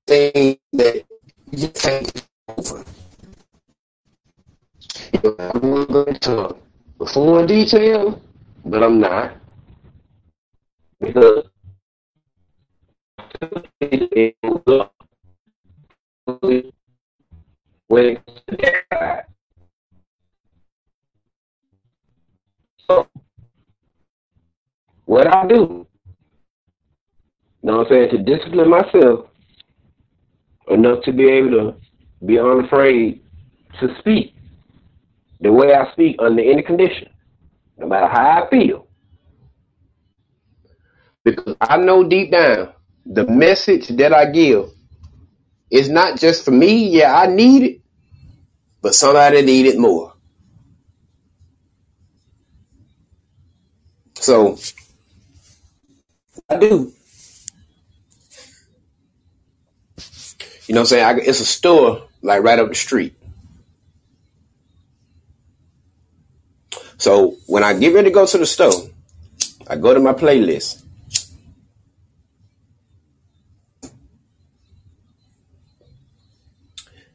thing 0.08 0.58
that 0.74 1.04
you 1.52 1.68
can't 1.70 2.24
over. 2.48 2.84
I'm 5.40 5.60
going 5.60 5.86
to 5.88 5.94
go 5.94 6.04
into 6.04 6.56
full 7.14 7.46
detail, 7.46 8.22
but 8.66 8.84
I'm 8.84 9.00
not. 9.00 9.36
Because 11.00 11.44
when 17.88 18.18
so 22.90 23.08
what 25.06 25.28
I 25.28 25.48
do, 25.48 25.56
you 25.56 25.88
know 27.64 27.78
what 27.80 27.88
I'm 27.88 27.94
saying, 27.94 28.10
to 28.12 28.18
discipline 28.20 28.70
myself 28.70 29.28
enough 30.70 31.04
to 31.06 31.14
be 31.14 31.26
able 31.26 31.52
to 31.52 31.76
be 32.26 32.40
unafraid 32.40 33.22
to 33.80 33.96
speak 34.00 34.36
the 35.42 35.52
way 35.52 35.74
I 35.74 35.92
speak 35.94 36.18
under 36.20 36.42
any 36.42 36.64
condition, 36.64 37.10
no 37.78 37.88
matter 37.88 38.08
how 38.08 38.44
I 38.46 38.50
feel. 38.50 38.88
Because 41.24 41.56
I 41.62 41.78
know 41.78 42.04
deep 42.08 42.32
down 42.32 42.74
the 43.06 43.26
message 43.28 43.90
that 43.90 44.14
I 44.14 44.32
give 44.32 44.70
is 45.72 45.90
not 45.90 46.20
just 46.20 46.46
for 46.46 46.52
me. 46.52 46.90
Yeah, 46.90 47.16
I 47.16 47.28
need 47.28 47.64
it, 47.64 47.82
but 48.82 48.96
somebody 48.96 49.42
need 49.44 49.68
it 49.68 49.80
more. 49.80 50.14
So 54.22 54.58
I 56.50 56.58
do. 56.58 56.94
You 60.68 60.76
know 60.76 60.82
what 60.82 60.84
I'm 60.84 60.86
saying? 60.88 61.06
I, 61.06 61.22
it's 61.22 61.42
a 61.42 61.46
store 61.46 62.08
like 62.22 62.44
right 62.44 62.60
up 62.60 62.70
the 62.70 62.76
street. 62.76 63.16
So 66.98 67.38
when 67.48 67.64
I 67.64 67.74
get 67.78 67.94
ready 67.94 68.10
to 68.10 68.14
go 68.14 68.26
to 68.26 68.38
the 68.38 68.46
store, 68.46 68.74
I 69.70 69.76
go 69.78 69.94
to 69.94 70.00
my 70.00 70.14
playlist 70.14 70.84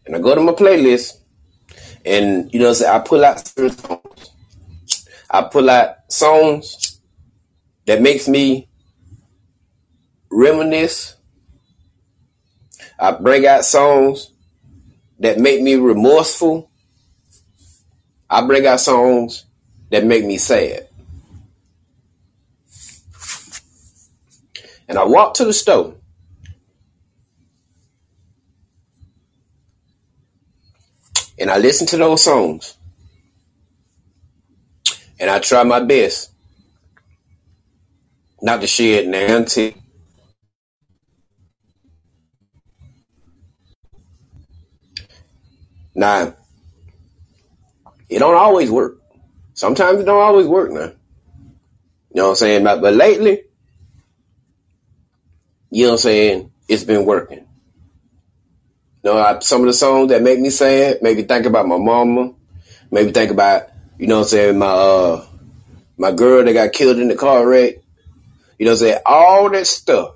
and 0.07 0.17
I 0.17 0.21
go 0.21 0.35
to 0.35 0.41
my 0.41 0.53
playlist, 0.53 1.19
and 2.05 2.53
you 2.53 2.61
know, 2.61 2.75
I 2.89 2.99
pull 3.01 3.25
out 3.25 3.47
songs. 3.47 4.31
I 5.31 5.43
pull 5.43 5.71
out 5.71 5.97
songs 6.13 6.92
that 7.87 8.01
makes 8.01 8.29
me 8.29 8.69
reminisce. 10.31 11.17
I 12.99 13.13
bring 13.13 13.47
out 13.47 13.65
songs 13.65 14.31
that 15.19 15.39
make 15.39 15.63
me 15.63 15.75
remorseful. 15.75 16.71
I 18.29 18.47
bring 18.47 18.67
out 18.67 18.81
songs 18.81 19.45
that 19.91 20.05
make 20.05 20.25
me 20.25 20.39
sad. 20.39 20.89
And 24.89 24.99
I 24.99 25.05
walk 25.05 25.35
to 25.35 25.45
the 25.45 25.53
store 25.53 25.95
and 31.39 31.51
I 31.51 31.59
listen 31.59 31.87
to 31.89 31.97
those 31.97 32.23
songs 32.23 32.77
and 35.19 35.31
I 35.31 35.39
try 35.39 35.63
my 35.63 35.81
best 35.81 36.32
not 38.43 38.61
to 38.61 38.67
share 38.67 39.03
it 39.03 39.09
now 45.95 46.35
it 48.13 48.19
don't 48.19 48.35
always 48.35 48.71
work. 48.71 49.01
Sometimes 49.55 50.01
it 50.01 50.05
don't 50.05 50.21
always 50.21 50.47
work 50.47 50.71
now. 50.71 50.93
You 52.15 52.21
know 52.21 52.25
what 52.25 52.31
I'm 52.31 52.37
saying? 52.37 52.65
But, 52.65 52.83
but 52.83 52.95
lately, 52.95 53.45
you 55.71 55.85
know 55.85 55.93
what 55.93 55.95
I'm 55.95 56.03
saying? 56.03 56.53
It's 56.69 56.85
been 56.85 57.07
working. 57.07 57.47
You 59.03 59.13
know, 59.13 59.19
I, 59.19 59.39
some 59.41 59.63
of 59.63 59.67
the 59.67 59.73
songs 59.73 60.11
that 60.11 60.23
make 60.23 60.41
me 60.41 60.51
sad, 60.51 61.03
make 61.03 61.17
me 61.17 61.25
think 61.25 61.47
about 61.47 61.67
my 61.67 61.79
mama, 61.79 62.35
make 62.91 63.07
me 63.07 63.13
think 63.13 63.31
about, 63.31 63.69
you 63.99 64.07
know 64.07 64.19
what 64.19 64.25
I'm 64.25 64.29
saying, 64.29 64.59
my 64.59 64.67
uh 64.67 65.27
my 65.97 66.13
girl 66.13 66.45
that 66.45 66.53
got 66.53 66.73
killed 66.73 66.99
in 66.99 67.09
the 67.09 67.17
car 67.17 67.47
wreck. 67.47 67.77
You 68.63 68.67
know 68.67 68.75
what 68.75 68.83
I'm 68.83 68.87
saying? 68.89 68.99
All 69.07 69.51
that 69.51 69.67
stuff. 69.67 70.15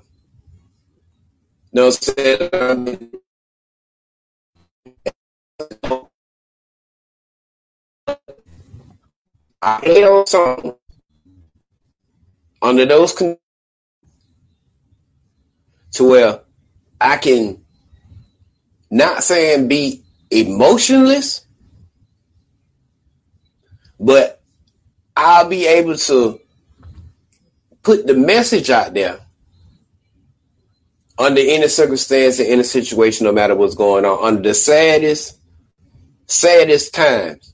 You 1.73 1.81
know 1.81 1.85
what 1.87 2.15
I'm 2.17 2.87
saying? 2.87 3.11
I 9.61 9.81
songs 10.27 10.73
under 12.61 12.85
those 12.85 13.13
conditions 13.13 13.39
to 15.93 16.05
where 16.09 16.41
I 17.01 17.17
can 17.17 17.65
not 18.91 19.23
saying 19.23 19.67
be 19.67 20.03
emotionless, 20.31 21.45
but 23.99 24.41
I'll 25.17 25.49
be 25.49 25.67
able 25.67 25.97
to 25.97 26.39
put 27.87 28.05
the 28.05 28.13
message 28.13 28.69
out 28.69 28.93
there 28.93 29.17
under 31.17 31.39
any 31.41 31.69
circumstance 31.69 32.37
and 32.37 32.49
any 32.49 32.63
situation, 32.63 33.23
no 33.25 33.31
matter 33.31 33.55
what's 33.55 33.75
going 33.75 34.03
on, 34.03 34.21
under 34.27 34.49
the 34.49 34.53
saddest, 34.53 35.39
saddest 36.25 36.93
times. 36.93 37.53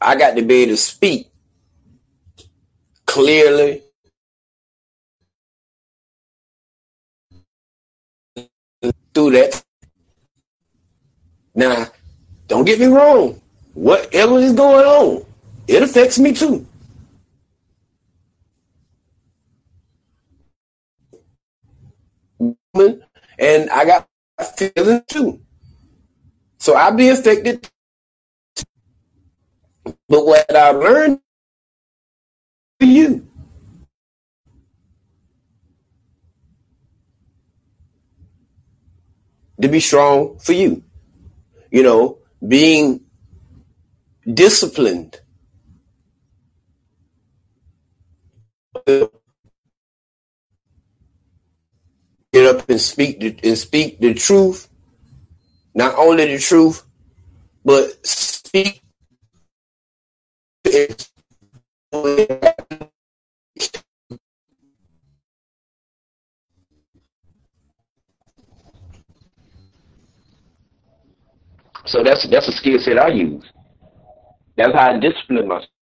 I 0.00 0.14
got 0.14 0.36
to 0.36 0.42
be 0.42 0.62
able 0.62 0.74
to 0.74 0.76
speak 0.76 1.32
clearly 3.06 3.82
through 9.12 9.32
that. 9.32 9.64
Now, 11.56 11.88
don't 12.46 12.64
get 12.66 12.78
me 12.78 12.86
wrong. 12.86 13.40
Whatever 13.74 14.38
is 14.38 14.52
going 14.52 14.86
on, 14.86 15.26
it 15.66 15.82
affects 15.82 16.20
me 16.20 16.34
too. 16.34 16.64
And 22.74 23.70
I 23.70 23.84
got 23.86 24.08
feelings 24.58 25.02
too. 25.08 25.40
So 26.58 26.74
I'll 26.76 26.94
be 26.96 27.08
affected. 27.10 27.68
But 30.08 30.26
what 30.26 30.54
I 30.54 30.70
learned 30.72 31.20
for 32.80 32.86
you. 32.86 33.28
To 39.62 39.68
be 39.68 39.80
strong 39.80 40.38
for 40.38 40.52
you. 40.54 40.82
You 41.70 41.82
know, 41.84 42.18
being 42.46 43.02
disciplined. 44.32 45.20
Get 52.32 52.56
up 52.56 52.68
and 52.70 52.80
speak 52.80 53.20
the, 53.20 53.36
and 53.44 53.58
speak 53.58 54.00
the 54.00 54.14
truth. 54.14 54.68
Not 55.74 55.96
only 55.96 56.26
the 56.26 56.38
truth, 56.40 56.84
but 57.64 58.06
speak 58.06 58.82
So 71.86 72.02
that's 72.04 72.26
that's 72.30 72.48
a 72.48 72.52
skill 72.52 72.78
set 72.80 72.98
I 72.98 73.08
use. 73.08 73.44
That's 74.56 74.72
how 74.74 74.92
I 74.94 75.00
discipline 75.00 75.48
myself. 75.48 75.79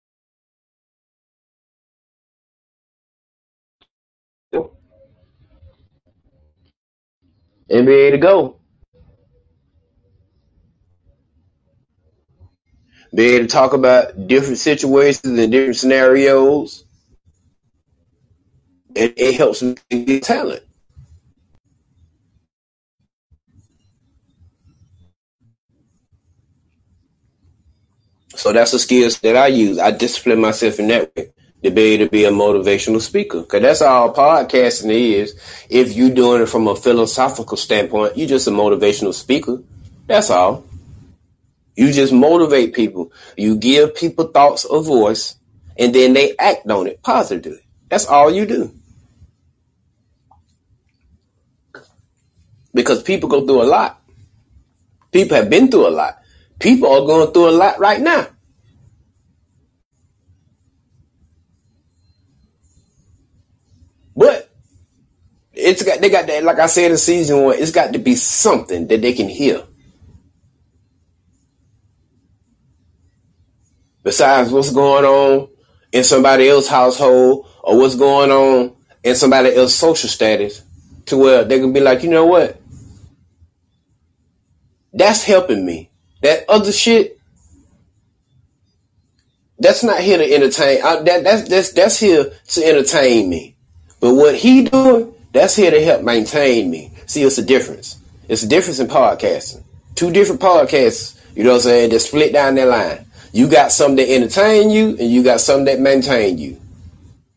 Able 7.70 8.10
to 8.10 8.18
go. 8.18 8.56
Be 13.14 13.34
able 13.34 13.46
to 13.46 13.52
talk 13.52 13.72
about 13.72 14.26
different 14.26 14.58
situations 14.58 15.38
and 15.38 15.52
different 15.52 15.76
scenarios. 15.76 16.84
And 18.96 19.12
it 19.16 19.36
helps 19.36 19.62
me 19.62 19.76
get 19.90 20.22
talent. 20.22 20.62
So 28.34 28.52
that's 28.52 28.72
the 28.72 28.78
skills 28.78 29.18
that 29.20 29.36
I 29.36 29.48
use. 29.48 29.78
I 29.78 29.90
discipline 29.90 30.40
myself 30.40 30.78
in 30.78 30.88
that 30.88 31.14
way 31.16 31.32
to 31.62 31.70
be 31.70 31.98
to 31.98 32.08
be 32.08 32.24
a 32.24 32.30
motivational 32.30 33.00
speaker. 33.00 33.42
Cause 33.42 33.62
that's 33.62 33.82
all 33.82 34.14
podcasting 34.14 34.90
is. 34.90 35.34
If 35.68 35.94
you're 35.94 36.10
doing 36.10 36.42
it 36.42 36.48
from 36.48 36.68
a 36.68 36.76
philosophical 36.76 37.56
standpoint, 37.56 38.16
you're 38.16 38.28
just 38.28 38.46
a 38.46 38.50
motivational 38.50 39.14
speaker. 39.14 39.62
That's 40.06 40.30
all. 40.30 40.64
You 41.76 41.92
just 41.92 42.12
motivate 42.12 42.74
people. 42.74 43.12
You 43.36 43.56
give 43.56 43.94
people 43.94 44.26
thoughts 44.28 44.66
a 44.68 44.80
voice 44.80 45.36
and 45.78 45.94
then 45.94 46.12
they 46.12 46.36
act 46.36 46.68
on 46.68 46.86
it 46.86 47.02
positively. 47.02 47.66
That's 47.88 48.06
all 48.06 48.30
you 48.30 48.46
do. 48.46 48.72
Because 52.74 53.02
people 53.02 53.28
go 53.28 53.46
through 53.46 53.62
a 53.62 53.64
lot. 53.64 54.00
People 55.10 55.36
have 55.36 55.50
been 55.50 55.70
through 55.70 55.88
a 55.88 55.90
lot. 55.90 56.18
People 56.58 56.92
are 56.92 57.06
going 57.06 57.32
through 57.32 57.48
a 57.48 57.56
lot 57.56 57.78
right 57.78 58.00
now. 58.00 58.26
But 64.18 64.50
it's 65.68 65.82
got 65.82 66.00
they 66.00 66.08
got 66.08 66.26
that 66.26 66.42
like 66.42 66.58
I 66.58 66.66
said 66.66 66.90
in 66.90 66.96
season 66.96 67.42
one, 67.42 67.56
it's 67.58 67.70
got 67.70 67.92
to 67.92 67.98
be 67.98 68.14
something 68.14 68.86
that 68.88 69.02
they 69.02 69.12
can 69.12 69.28
hear. 69.28 69.62
Besides 74.02 74.50
what's 74.50 74.72
going 74.72 75.04
on 75.04 75.48
in 75.92 76.04
somebody 76.04 76.48
else's 76.48 76.70
household 76.70 77.46
or 77.62 77.76
what's 77.76 77.96
going 77.96 78.30
on 78.30 78.74
in 79.04 79.14
somebody 79.14 79.54
else's 79.54 79.78
social 79.78 80.08
status 80.08 80.62
to 81.06 81.16
where 81.16 81.44
they 81.44 81.60
can 81.60 81.72
be 81.72 81.80
like, 81.80 82.02
you 82.02 82.10
know 82.10 82.24
what? 82.24 82.60
That's 84.92 85.22
helping 85.22 85.64
me. 85.64 85.90
That 86.22 86.48
other 86.48 86.72
shit, 86.72 87.20
that's 89.58 89.84
not 89.84 90.00
here 90.00 90.18
to 90.18 90.34
entertain. 90.34 90.82
I, 90.82 91.02
that 91.02 91.24
that's 91.24 91.48
that's 91.48 91.72
that's 91.72 92.00
here 92.00 92.32
to 92.48 92.64
entertain 92.64 93.28
me. 93.28 93.56
But 94.00 94.14
what 94.14 94.34
he 94.34 94.64
doing, 94.64 95.14
that's 95.38 95.56
here 95.56 95.70
to 95.70 95.84
help 95.84 96.02
maintain 96.02 96.70
me. 96.70 96.90
See, 97.06 97.22
it's 97.22 97.38
a 97.38 97.44
difference. 97.44 97.98
It's 98.28 98.42
a 98.42 98.48
difference 98.48 98.78
in 98.78 98.88
podcasting. 98.88 99.62
Two 99.94 100.10
different 100.10 100.40
podcasts, 100.40 101.18
you 101.34 101.44
know 101.44 101.50
what 101.50 101.56
I'm 101.56 101.62
saying, 101.62 101.90
that 101.90 102.00
split 102.00 102.32
down 102.32 102.54
that 102.56 102.68
line. 102.68 103.06
You 103.32 103.48
got 103.48 103.72
some 103.72 103.96
that 103.96 104.08
entertain 104.08 104.70
you 104.70 104.96
and 104.98 105.10
you 105.10 105.22
got 105.22 105.40
some 105.40 105.64
that 105.64 105.80
maintain 105.80 106.38
you. 106.38 106.60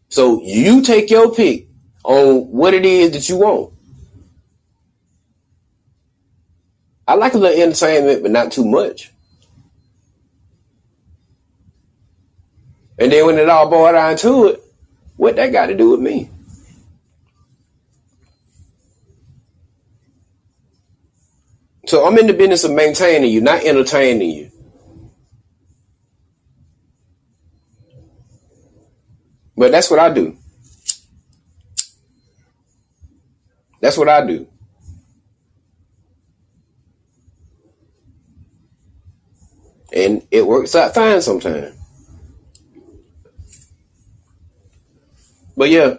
So 0.09 0.41
you 0.43 0.81
take 0.81 1.09
your 1.09 1.33
pick 1.33 1.67
on 2.03 2.47
what 2.51 2.73
it 2.73 2.85
is 2.85 3.11
that 3.11 3.29
you 3.29 3.37
want. 3.37 3.73
I 7.07 7.15
like 7.15 7.33
a 7.33 7.37
little 7.37 7.61
entertainment, 7.61 8.21
but 8.21 8.31
not 8.31 8.51
too 8.51 8.65
much. 8.65 9.11
And 12.97 13.11
then 13.11 13.25
when 13.25 13.37
it 13.37 13.49
all 13.49 13.69
boiled 13.69 13.95
down 13.95 14.15
to 14.17 14.47
it, 14.47 14.63
what 15.17 15.35
that 15.35 15.51
got 15.51 15.67
to 15.67 15.75
do 15.75 15.91
with 15.91 15.99
me? 15.99 16.29
So 21.87 22.07
I'm 22.07 22.17
in 22.19 22.27
the 22.27 22.33
business 22.33 22.63
of 22.65 22.71
maintaining 22.71 23.31
you, 23.31 23.41
not 23.41 23.63
entertaining 23.65 24.31
you. 24.31 24.51
But 29.57 29.71
that's 29.71 29.91
what 29.91 29.99
I 29.99 30.13
do. 30.13 30.37
That's 33.81 33.97
what 33.97 34.09
I 34.09 34.25
do. 34.25 34.47
And 39.93 40.25
it 40.31 40.45
works 40.47 40.75
out 40.75 40.95
fine 40.95 41.21
sometimes. 41.21 41.75
But 45.57 45.69
yeah, 45.69 45.95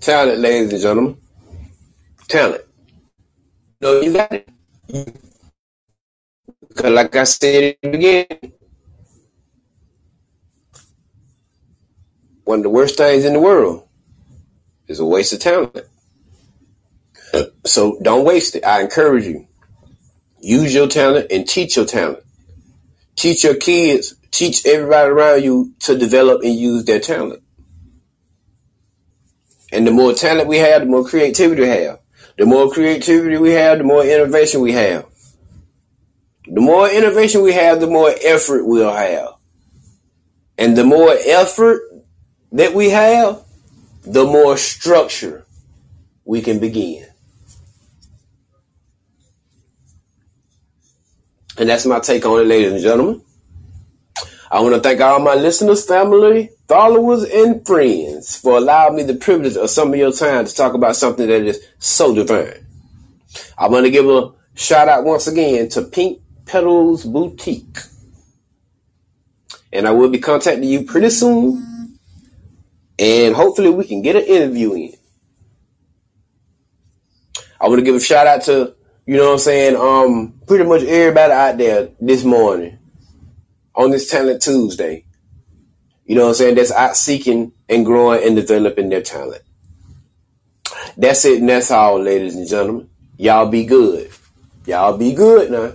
talent, 0.00 0.40
ladies 0.40 0.72
and 0.74 0.82
gentlemen. 0.82 1.18
Talent. 2.28 2.62
No, 3.80 4.00
you 4.00 4.12
got 4.12 4.32
it. 4.32 4.48
Because 4.88 5.22
like 6.92 7.16
I 7.16 7.24
said 7.24 7.76
the 7.82 8.26
one 12.44 12.60
of 12.60 12.64
the 12.64 12.70
worst 12.70 12.98
things 12.98 13.24
in 13.24 13.34
the 13.34 13.40
world 13.40 13.88
is 14.88 15.00
a 15.00 15.06
waste 15.06 15.34
of 15.34 15.40
talent. 15.40 15.78
So 17.66 17.98
don't 18.02 18.26
waste 18.26 18.56
it. 18.56 18.64
I 18.64 18.82
encourage 18.82 19.26
you. 19.26 19.46
Use 20.40 20.74
your 20.74 20.88
talent 20.88 21.28
and 21.32 21.48
teach 21.48 21.76
your 21.76 21.86
talent. 21.86 22.24
Teach 23.16 23.44
your 23.44 23.56
kids, 23.56 24.14
teach 24.32 24.66
everybody 24.66 25.10
around 25.10 25.44
you 25.44 25.74
to 25.80 25.98
develop 25.98 26.42
and 26.42 26.54
use 26.54 26.84
their 26.84 27.00
talent. 27.00 27.42
And 29.72 29.86
the 29.86 29.92
more 29.92 30.14
talent 30.14 30.48
we 30.48 30.58
have, 30.58 30.82
the 30.82 30.88
more 30.88 31.04
creativity 31.04 31.62
we 31.62 31.68
have. 31.68 32.00
The 32.38 32.46
more 32.46 32.70
creativity 32.70 33.36
we 33.36 33.50
have, 33.50 33.78
the 33.78 33.84
more 33.84 34.04
innovation 34.04 34.60
we 34.60 34.72
have. 34.72 35.06
The 36.46 36.60
more 36.60 36.88
innovation 36.88 37.42
we 37.42 37.52
have, 37.52 37.80
the 37.80 37.88
more 37.88 38.14
effort 38.24 38.64
we'll 38.64 38.94
have. 38.94 39.34
And 40.56 40.76
the 40.76 40.84
more 40.84 41.10
effort 41.10 41.82
that 42.52 42.74
we 42.74 42.90
have, 42.90 43.42
the 44.02 44.24
more 44.24 44.56
structure 44.56 45.44
we 46.24 46.40
can 46.40 46.60
begin. 46.60 47.06
And 51.58 51.68
that's 51.68 51.86
my 51.86 51.98
take 51.98 52.24
on 52.24 52.40
it, 52.40 52.44
ladies 52.44 52.72
and 52.72 52.80
gentlemen. 52.80 53.20
I 54.50 54.60
want 54.60 54.74
to 54.74 54.80
thank 54.80 55.00
all 55.00 55.20
my 55.20 55.34
listeners, 55.34 55.84
family, 55.84 56.50
followers, 56.68 57.24
and 57.24 57.66
friends 57.66 58.36
for 58.36 58.56
allowing 58.56 58.96
me 58.96 59.02
the 59.02 59.14
privilege 59.14 59.56
of 59.56 59.68
some 59.68 59.92
of 59.92 59.98
your 59.98 60.12
time 60.12 60.46
to 60.46 60.54
talk 60.54 60.72
about 60.72 60.96
something 60.96 61.26
that 61.26 61.42
is 61.42 61.62
so 61.78 62.14
divine. 62.14 62.66
I 63.58 63.68
want 63.68 63.84
to 63.84 63.90
give 63.90 64.08
a 64.08 64.32
shout 64.54 64.88
out 64.88 65.04
once 65.04 65.26
again 65.26 65.68
to 65.70 65.82
Pink 65.82 66.22
Petals 66.46 67.04
Boutique. 67.04 67.78
And 69.70 69.86
I 69.86 69.90
will 69.90 70.08
be 70.08 70.18
contacting 70.18 70.64
you 70.64 70.84
pretty 70.84 71.10
soon. 71.10 71.98
And 72.98 73.34
hopefully 73.34 73.68
we 73.68 73.84
can 73.84 74.00
get 74.00 74.16
an 74.16 74.22
interview 74.22 74.72
in. 74.72 74.92
I 77.60 77.68
want 77.68 77.80
to 77.80 77.84
give 77.84 77.94
a 77.94 78.00
shout 78.00 78.26
out 78.26 78.42
to, 78.44 78.74
you 79.04 79.16
know 79.18 79.26
what 79.26 79.32
I'm 79.32 79.38
saying, 79.40 79.76
um, 79.76 80.40
pretty 80.46 80.64
much 80.64 80.84
everybody 80.84 81.32
out 81.32 81.58
there 81.58 81.90
this 82.00 82.24
morning 82.24 82.77
on 83.78 83.92
this 83.92 84.10
Talent 84.10 84.42
Tuesday. 84.42 85.04
You 86.04 86.16
know 86.16 86.22
what 86.22 86.28
I'm 86.30 86.34
saying? 86.34 86.54
That's 86.56 86.72
out 86.72 86.96
seeking 86.96 87.52
and 87.68 87.86
growing 87.86 88.26
and 88.26 88.34
developing 88.34 88.88
their 88.88 89.02
talent. 89.02 89.42
That's 90.96 91.24
it 91.24 91.38
and 91.40 91.48
that's 91.48 91.70
all, 91.70 92.02
ladies 92.02 92.34
and 92.34 92.48
gentlemen. 92.48 92.90
Y'all 93.16 93.48
be 93.48 93.64
good. 93.64 94.10
Y'all 94.66 94.98
be 94.98 95.14
good 95.14 95.50
now. 95.50 95.72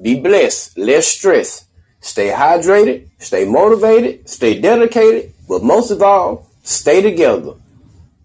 Be 0.00 0.20
blessed. 0.20 0.76
Less 0.76 1.08
stress. 1.08 1.64
Stay 2.00 2.28
hydrated. 2.28 3.08
Stay 3.18 3.46
motivated. 3.46 4.28
Stay 4.28 4.60
dedicated. 4.60 5.32
But 5.48 5.62
most 5.62 5.90
of 5.90 6.02
all, 6.02 6.50
stay 6.62 7.00
together 7.00 7.54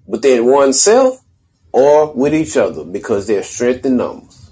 within 0.06 0.46
oneself 0.46 1.24
or 1.72 2.14
with 2.14 2.34
each 2.34 2.58
other 2.58 2.84
because 2.84 3.26
there's 3.26 3.48
strength 3.48 3.86
in 3.86 3.98
numbers. 3.98 4.52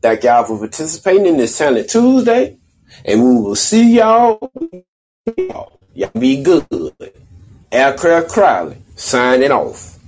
Thank 0.00 0.22
y'all 0.24 0.44
for 0.44 0.58
participating 0.58 1.26
in 1.26 1.36
this 1.36 1.58
Talent 1.58 1.90
Tuesday. 1.90 2.58
And 3.04 3.22
we 3.22 3.40
will 3.40 3.56
see 3.56 3.96
y'all. 3.96 4.52
Y'all 5.94 6.10
be 6.18 6.42
good. 6.42 6.72
Aircraft 7.70 8.28
Crowley 8.30 8.76
signing 8.96 9.50
off. 9.50 9.98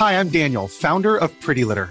Hi, 0.00 0.18
I'm 0.18 0.30
Daniel, 0.30 0.66
founder 0.66 1.16
of 1.18 1.38
Pretty 1.40 1.64
Litter. 1.64 1.90